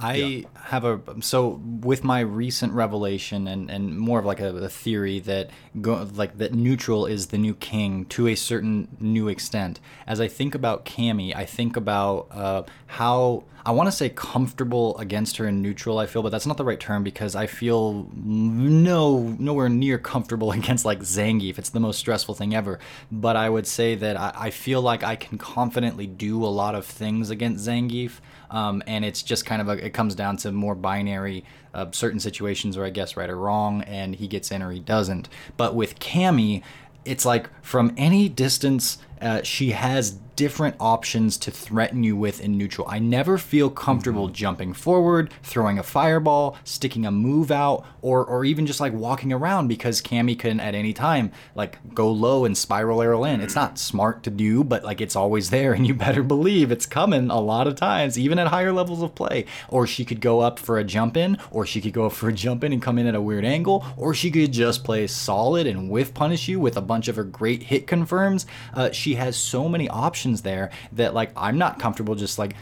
[0.00, 0.48] I Yeah.
[0.66, 5.18] have a so with my recent revelation and, and more of like a, a theory
[5.20, 9.80] that go like that neutral is the new king to a certain new extent.
[10.06, 14.96] As I think about Cammy, I think about uh, how I want to say comfortable
[14.96, 15.98] against her in neutral.
[15.98, 20.52] I feel, but that's not the right term because I feel no nowhere near comfortable
[20.58, 21.58] against like Zangief.
[21.58, 22.78] It's the most stressful thing ever.
[23.12, 26.74] But I would say that I, I feel like I can confidently do a lot
[26.74, 28.20] of things against Zangief.
[28.50, 31.44] Um, and it's just kind of a, it comes down to more binary
[31.74, 34.80] uh, certain situations where I guess right or wrong, and he gets in or he
[34.80, 35.28] doesn't.
[35.58, 36.62] But with Cammy,
[37.04, 42.56] it's like from any distance, uh, she has different options to threaten you with in
[42.56, 42.86] neutral.
[42.88, 48.44] I never feel comfortable jumping forward, throwing a fireball, sticking a move out, or or
[48.44, 52.56] even just like walking around because Cammy can at any time like go low and
[52.56, 53.40] spiral arrow in.
[53.40, 56.86] It's not smart to do, but like it's always there, and you better believe it's
[56.86, 59.44] coming a lot of times, even at higher levels of play.
[59.68, 62.28] Or she could go up for a jump in, or she could go up for
[62.28, 65.08] a jump in and come in at a weird angle, or she could just play
[65.08, 68.46] solid and whiff punish you with a bunch of her great hit confirms.
[68.72, 72.54] Uh, she has so many options there that like I'm not comfortable just like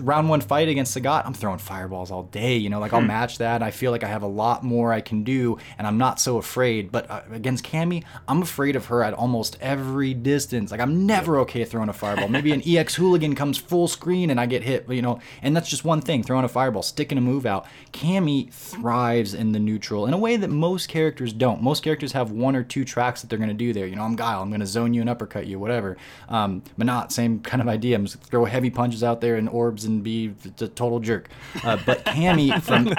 [0.00, 2.56] round one fight against Sagat, I'm throwing fireballs all day.
[2.56, 3.62] You know, like I'll match that.
[3.62, 6.38] I feel like I have a lot more I can do, and I'm not so
[6.38, 6.90] afraid.
[6.92, 10.70] But uh, against Cammy, I'm afraid of her at almost every distance.
[10.70, 12.28] Like I'm never okay throwing a fireball.
[12.28, 14.88] Maybe an EX hooligan comes full screen and I get hit.
[14.88, 17.66] You know, and that's just one thing: throwing a fireball, sticking a move out.
[17.92, 21.62] Cammy thrives in the neutral in a way that most characters don't.
[21.62, 23.86] Most characters have one or two tracks that they're going to do there.
[23.86, 24.42] You know, I'm Guile.
[24.42, 25.89] I'm going to zone you and uppercut you, whatever.
[26.28, 27.96] Um, but not same kind of idea.
[27.96, 31.28] I'm just throw heavy punches out there and orbs and be a total jerk.
[31.64, 32.90] Uh, but Cammy from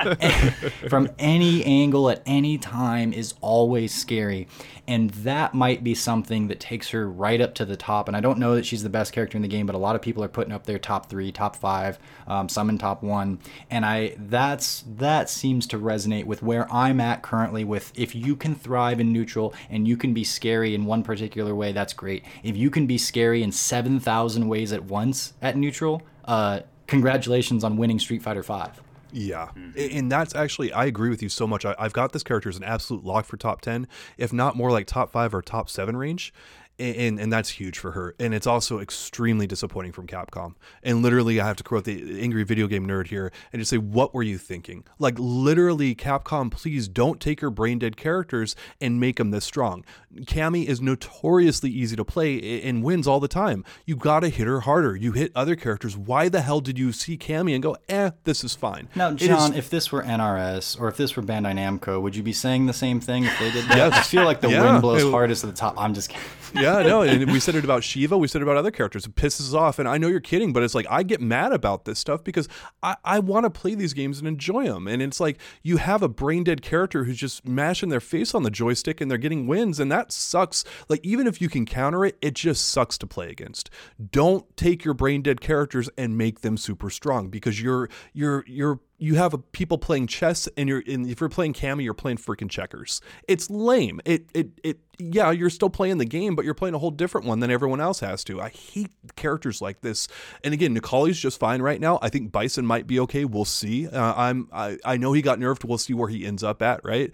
[0.89, 4.47] from any angle at any time is always scary,
[4.87, 8.07] and that might be something that takes her right up to the top.
[8.07, 9.95] And I don't know that she's the best character in the game, but a lot
[9.95, 13.39] of people are putting up their top three, top five, um, some in top one,
[13.69, 17.63] and I that's that seems to resonate with where I'm at currently.
[17.63, 21.55] With if you can thrive in neutral and you can be scary in one particular
[21.55, 22.23] way, that's great.
[22.43, 27.63] If you can be scary in seven thousand ways at once at neutral, uh, congratulations
[27.63, 28.82] on winning Street Fighter Five.
[29.13, 31.65] Yeah, A- and that's actually I agree with you so much.
[31.65, 34.71] I, I've got this character as an absolute lock for top ten, if not more
[34.71, 36.34] like top five or top seven range.
[36.82, 40.55] And, and that's huge for her, and it's also extremely disappointing from Capcom.
[40.82, 43.77] And literally, I have to quote the angry video game nerd here and just say,
[43.77, 48.99] "What were you thinking?" Like literally, Capcom, please don't take your brain dead characters and
[48.99, 49.86] make them this strong.
[50.21, 53.63] Cammy is notoriously easy to play and wins all the time.
[53.86, 54.95] You gotta hit her harder.
[54.95, 55.95] You hit other characters.
[55.95, 58.89] Why the hell did you see Cammy and go, "Eh, this is fine"?
[58.95, 62.15] Now, It is- John, if this were NRS or if this were Bandai Namco, would
[62.15, 63.77] you be saying the same thing if they did that?
[63.77, 63.93] Yes.
[63.93, 64.63] I feel like the Yeah.
[64.63, 65.75] wind blows It- hardest at the top.
[65.77, 66.63] I'm just kidding.
[66.63, 69.05] yeah, no, and we said it about Shiva, we said it about other characters.
[69.05, 71.86] It pisses off, and I know you're kidding, but it's like I get mad about
[71.86, 72.47] this stuff because
[72.82, 74.88] I, I want to play these games and enjoy them.
[74.88, 78.43] And it's like you have a brain dead character who's just mashing their face on
[78.43, 80.63] the joystick and they're getting wins, and that sucks.
[80.88, 83.69] Like even if you can counter it, it just sucks to play against.
[84.11, 88.80] Don't take your brain dead characters and make them super strong because you're you're you're
[89.01, 92.49] you have people playing chess and you're and if you're playing Cammy, you're playing freaking
[92.49, 93.01] checkers.
[93.27, 93.99] It's lame.
[94.05, 97.25] It it it yeah, you're still playing the game, but you're playing a whole different
[97.25, 98.39] one than everyone else has to.
[98.39, 100.07] I hate characters like this.
[100.43, 101.97] And again, Necalli's just fine right now.
[102.03, 103.25] I think Bison might be okay.
[103.25, 103.87] We'll see.
[103.87, 105.65] Uh, I'm I, I know he got nerfed.
[105.65, 106.81] We'll see where he ends up at.
[106.85, 107.11] Right.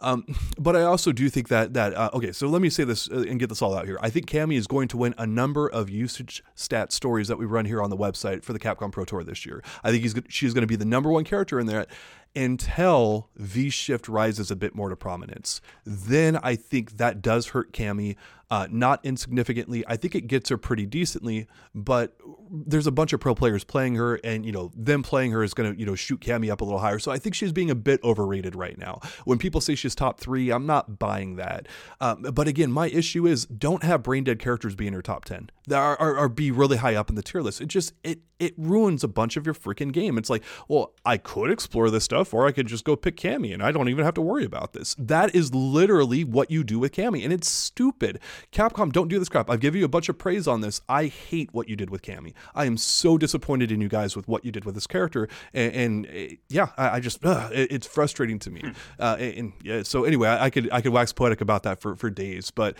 [0.00, 0.26] Um,
[0.58, 2.32] but I also do think that that uh, okay.
[2.32, 3.98] So let me say this uh, and get this all out here.
[4.02, 7.46] I think Cammy is going to win a number of usage stat stories that we
[7.46, 9.62] run here on the website for the Capcom Pro Tour this year.
[9.82, 11.86] I think he's she's going to be the number one character in there
[12.34, 15.62] until V Shift rises a bit more to prominence.
[15.84, 18.16] Then I think that does hurt Cammy,
[18.50, 19.84] uh, not insignificantly.
[19.88, 22.16] I think it gets her pretty decently, but
[22.50, 25.52] there's a bunch of pro players playing her, and you know them playing her is
[25.52, 26.98] going to you know shoot Cammy up a little higher.
[26.98, 29.00] So I think she's being a bit overrated right now.
[29.24, 31.66] When people say she's top three, I'm not buying that.
[32.00, 35.24] Um, but again, my issue is don't have brain dead characters be in her top
[35.24, 35.50] ten.
[35.66, 37.60] That are, are, are be really high up in the tier list.
[37.60, 40.18] It just it it ruins a bunch of your freaking game.
[40.18, 43.52] It's like, well, I could explore this stuff, or I could just go pick Cammy,
[43.52, 44.94] and I don't even have to worry about this.
[44.98, 48.20] That is literally what you do with Cammy, and it's stupid.
[48.52, 49.50] Capcom, don't do this crap.
[49.50, 50.80] I've given you a bunch of praise on this.
[50.88, 52.34] I hate what you did with Cammy.
[52.54, 55.74] I am so disappointed in you guys with what you did with this character, and,
[55.74, 58.62] and uh, yeah, I, I just ugh, it, it's frustrating to me.
[58.98, 61.80] Uh, and, and yeah, so anyway, I, I could I could wax poetic about that
[61.80, 62.76] for for days, but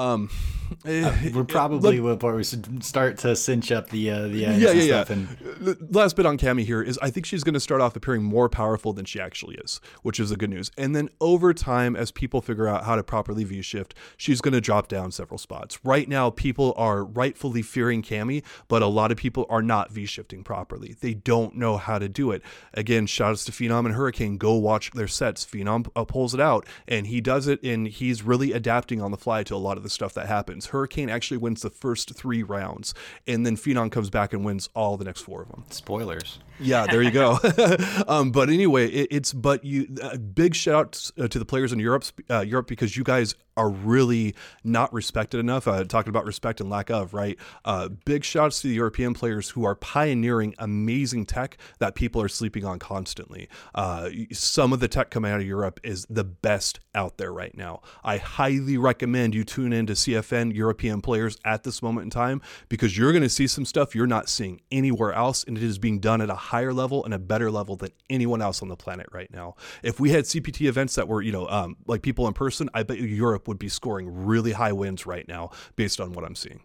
[0.00, 0.30] Um,
[0.84, 4.82] We're probably where we should start to cinch up the uh, the yeah, yeah, and
[4.82, 5.04] yeah.
[5.08, 5.28] And
[5.60, 8.22] The Last bit on Cammy here is I think she's going to start off appearing
[8.22, 10.70] more powerful than she actually is, which is the good news.
[10.78, 14.54] And then over time, as people figure out how to properly V shift, she's going
[14.54, 15.84] to drop down several spots.
[15.84, 20.06] Right now, people are rightfully fearing Cammy, but a lot of people are not V
[20.06, 20.94] shifting properly.
[21.00, 22.42] They don't know how to do it.
[22.74, 24.38] Again, shoutouts to Phenom and Hurricane.
[24.38, 25.44] Go watch their sets.
[25.44, 29.18] Phenom uh, pulls it out, and he does it, and he's really adapting on the
[29.18, 30.66] fly to a lot of the stuff that happens.
[30.66, 32.94] Hurricane actually wins the first three rounds,
[33.26, 35.64] and then Phenom comes back and wins all the next four of them.
[35.70, 36.38] spoilers.
[36.58, 37.38] Yeah, there you go.
[38.08, 41.72] um, but anyway, it, it's but you uh, big shout out uh, to the players
[41.72, 44.34] in Europe, uh, Europe because you guys are really
[44.64, 45.68] not respected enough.
[45.68, 47.38] Uh, talking about respect and lack of, right?
[47.64, 52.28] Uh, big shouts to the European players who are pioneering amazing tech that people are
[52.28, 53.48] sleeping on constantly.
[53.74, 57.54] Uh, some of the tech coming out of Europe is the best out there right
[57.54, 57.82] now.
[58.02, 62.40] I highly recommend you tune in to CFN European players at this moment in time
[62.70, 65.78] because you're going to see some stuff you're not seeing anywhere else, and it is
[65.78, 68.76] being done at a higher level and a better level than anyone else on the
[68.76, 69.54] planet right now.
[69.82, 72.82] If we had CPT events that were, you know, um, like people in person, I
[72.84, 76.60] bet Europe would be scoring really high wins right now based on what I'm seeing.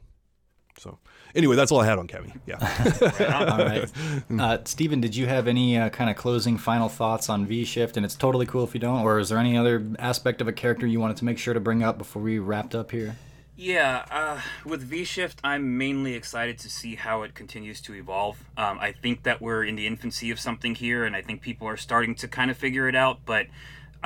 [0.78, 1.00] So,
[1.34, 2.40] anyway, that's all I had on Kevin.
[2.46, 2.58] Yeah.
[2.60, 3.90] All right,
[4.40, 7.98] uh, Steven, did you have any uh, kind of closing final thoughts on V Shift?
[7.98, 9.02] And it's totally cool if you don't.
[9.02, 11.60] Or is there any other aspect of a character you wanted to make sure to
[11.60, 13.16] bring up before we wrapped up here?
[13.58, 18.44] Yeah, uh, with V Shift, I'm mainly excited to see how it continues to evolve.
[18.58, 21.66] Um, I think that we're in the infancy of something here, and I think people
[21.68, 23.48] are starting to kind of figure it out, but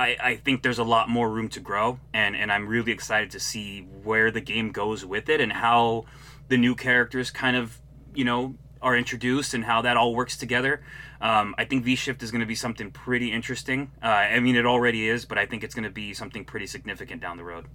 [0.00, 3.30] I, I think there's a lot more room to grow, and, and I'm really excited
[3.32, 6.06] to see where the game goes with it and how
[6.48, 7.78] the new characters kind of,
[8.14, 10.80] you know, are introduced and how that all works together.
[11.20, 13.92] Um, I think V Shift is going to be something pretty interesting.
[14.02, 16.66] Uh, I mean, it already is, but I think it's going to be something pretty
[16.66, 17.66] significant down the road.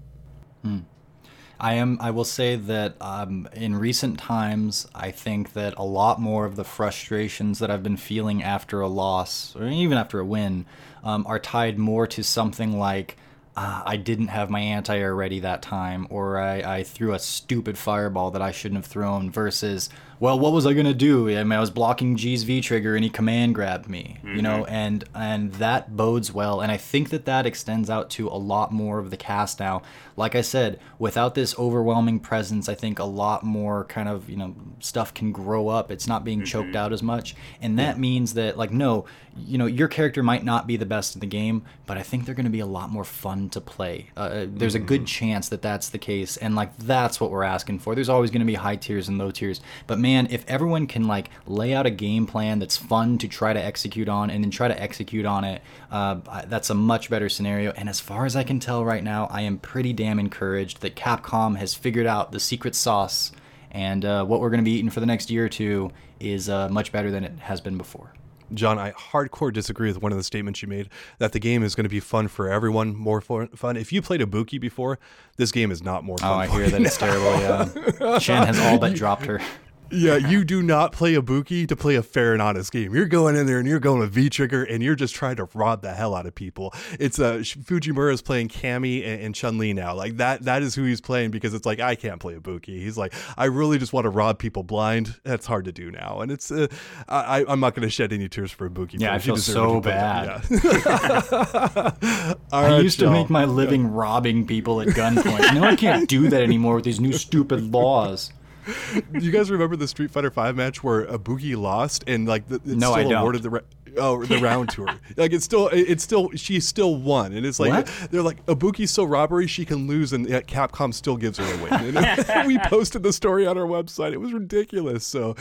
[1.59, 1.97] I am.
[2.01, 6.55] I will say that um, in recent times, I think that a lot more of
[6.55, 10.65] the frustrations that I've been feeling after a loss, or even after a win,
[11.03, 13.17] um, are tied more to something like
[13.55, 17.77] uh, I didn't have my anti-air ready that time, or I, I threw a stupid
[17.77, 19.31] fireball that I shouldn't have thrown.
[19.31, 21.29] Versus, well, what was I gonna do?
[21.29, 24.63] I mean, I was blocking G's V trigger and he command grabbed me, you know,
[24.63, 24.73] mm-hmm.
[24.73, 26.61] and and that bodes well.
[26.61, 29.81] And I think that that extends out to a lot more of the cast now.
[30.15, 34.37] Like I said, without this overwhelming presence, I think a lot more kind of you
[34.37, 35.91] know stuff can grow up.
[35.91, 36.77] It's not being choked mm-hmm.
[36.77, 39.05] out as much, and that means that like no,
[39.37, 42.25] you know, your character might not be the best in the game, but I think
[42.25, 44.09] they're going to be a lot more fun to play.
[44.15, 45.05] Uh, uh there's a good mm-hmm.
[45.05, 47.95] chance that that's the case, and like that's what we're asking for.
[47.95, 51.07] There's always going to be high tiers and low tiers, but man, if everyone can
[51.07, 54.51] like lay out a game plan that's fun to try to execute on, and then
[54.51, 57.71] try to execute on it, uh, that's a much better scenario.
[57.71, 60.95] And as far as I can tell right now, I am pretty damn encouraged that
[60.95, 63.31] Capcom has figured out the secret sauce,
[63.71, 66.49] and uh, what we're going to be eating for the next year or two is
[66.49, 68.13] uh, much better than it has been before.
[68.53, 71.73] John, I hardcore disagree with one of the statements you made that the game is
[71.73, 73.75] going to be fun for everyone, more fun.
[73.75, 74.99] If you played Ibuki before,
[75.37, 76.31] this game is not more fun.
[76.31, 77.31] Oh, I hear that it's terrible.
[77.39, 77.65] Yeah,
[78.19, 79.41] Xian has all but dropped her.
[79.91, 82.93] Yeah, you do not play Ibuki to play a fair and honest game.
[82.93, 85.47] You're going in there and you're going with V trigger and you're just trying to
[85.53, 86.73] rob the hell out of people.
[86.99, 89.93] It's uh, Fujimura is playing Cammy and, and Chun Li now.
[89.95, 92.79] Like that, that is who he's playing because it's like I can't play Ibuki.
[92.79, 95.19] He's like I really just want to rob people blind.
[95.23, 96.67] That's hard to do now, and it's uh,
[97.07, 98.99] I, I'm not going to shed any tears for Ibuki.
[98.99, 99.13] Yeah.
[99.13, 100.43] I feel so bad.
[100.49, 102.33] Yeah.
[102.51, 105.53] I used to make my living robbing people at gunpoint.
[105.53, 108.31] Now I can't do that anymore with these new stupid laws.
[109.13, 112.65] you guys remember the Street Fighter Five match where Ibuki lost and like the, it's
[112.65, 113.59] No, still awarded the ra-
[113.97, 114.99] oh the round to her.
[115.17, 118.09] Like it's still it's still she still won and it's like What?
[118.11, 121.63] they're like Ibuki's so robbery she can lose and yet Capcom still gives her a
[121.63, 121.97] win.
[121.97, 124.11] And we posted the story on our website.
[124.13, 125.05] It was ridiculous.
[125.05, 125.35] So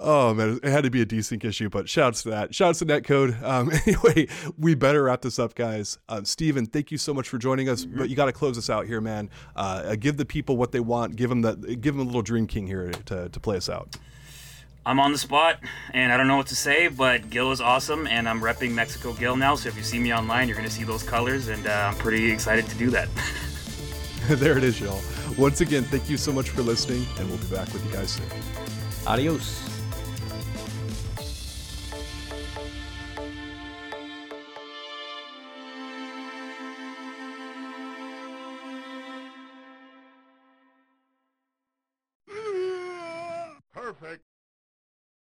[0.00, 1.68] oh man, it had to be a decent issue.
[1.68, 2.54] But shouts to that.
[2.54, 3.42] Shouts to Netcode.
[3.42, 4.28] Um, anyway,
[4.58, 5.98] we better wrap this up, guys.
[6.08, 7.84] Um, Steven, thank you so much for joining us.
[7.84, 9.30] But you got to close us out here, man.
[9.56, 11.16] Uh, uh, give the people what they want.
[11.16, 13.96] Give them the give them a little Dream King here to, to play us out.
[14.86, 15.60] I'm on the spot,
[15.92, 19.14] and I don't know what to say, but Gill is awesome, and I'm repping Mexico
[19.14, 19.54] Gill now.
[19.54, 22.30] So if you see me online, you're gonna see those colors, and uh, I'm pretty
[22.30, 23.08] excited to do that.
[24.28, 25.00] there it is, y'all.
[25.38, 28.10] Once again, thank you so much for listening, and we'll be back with you guys
[28.10, 28.26] soon.
[29.06, 29.73] Adios.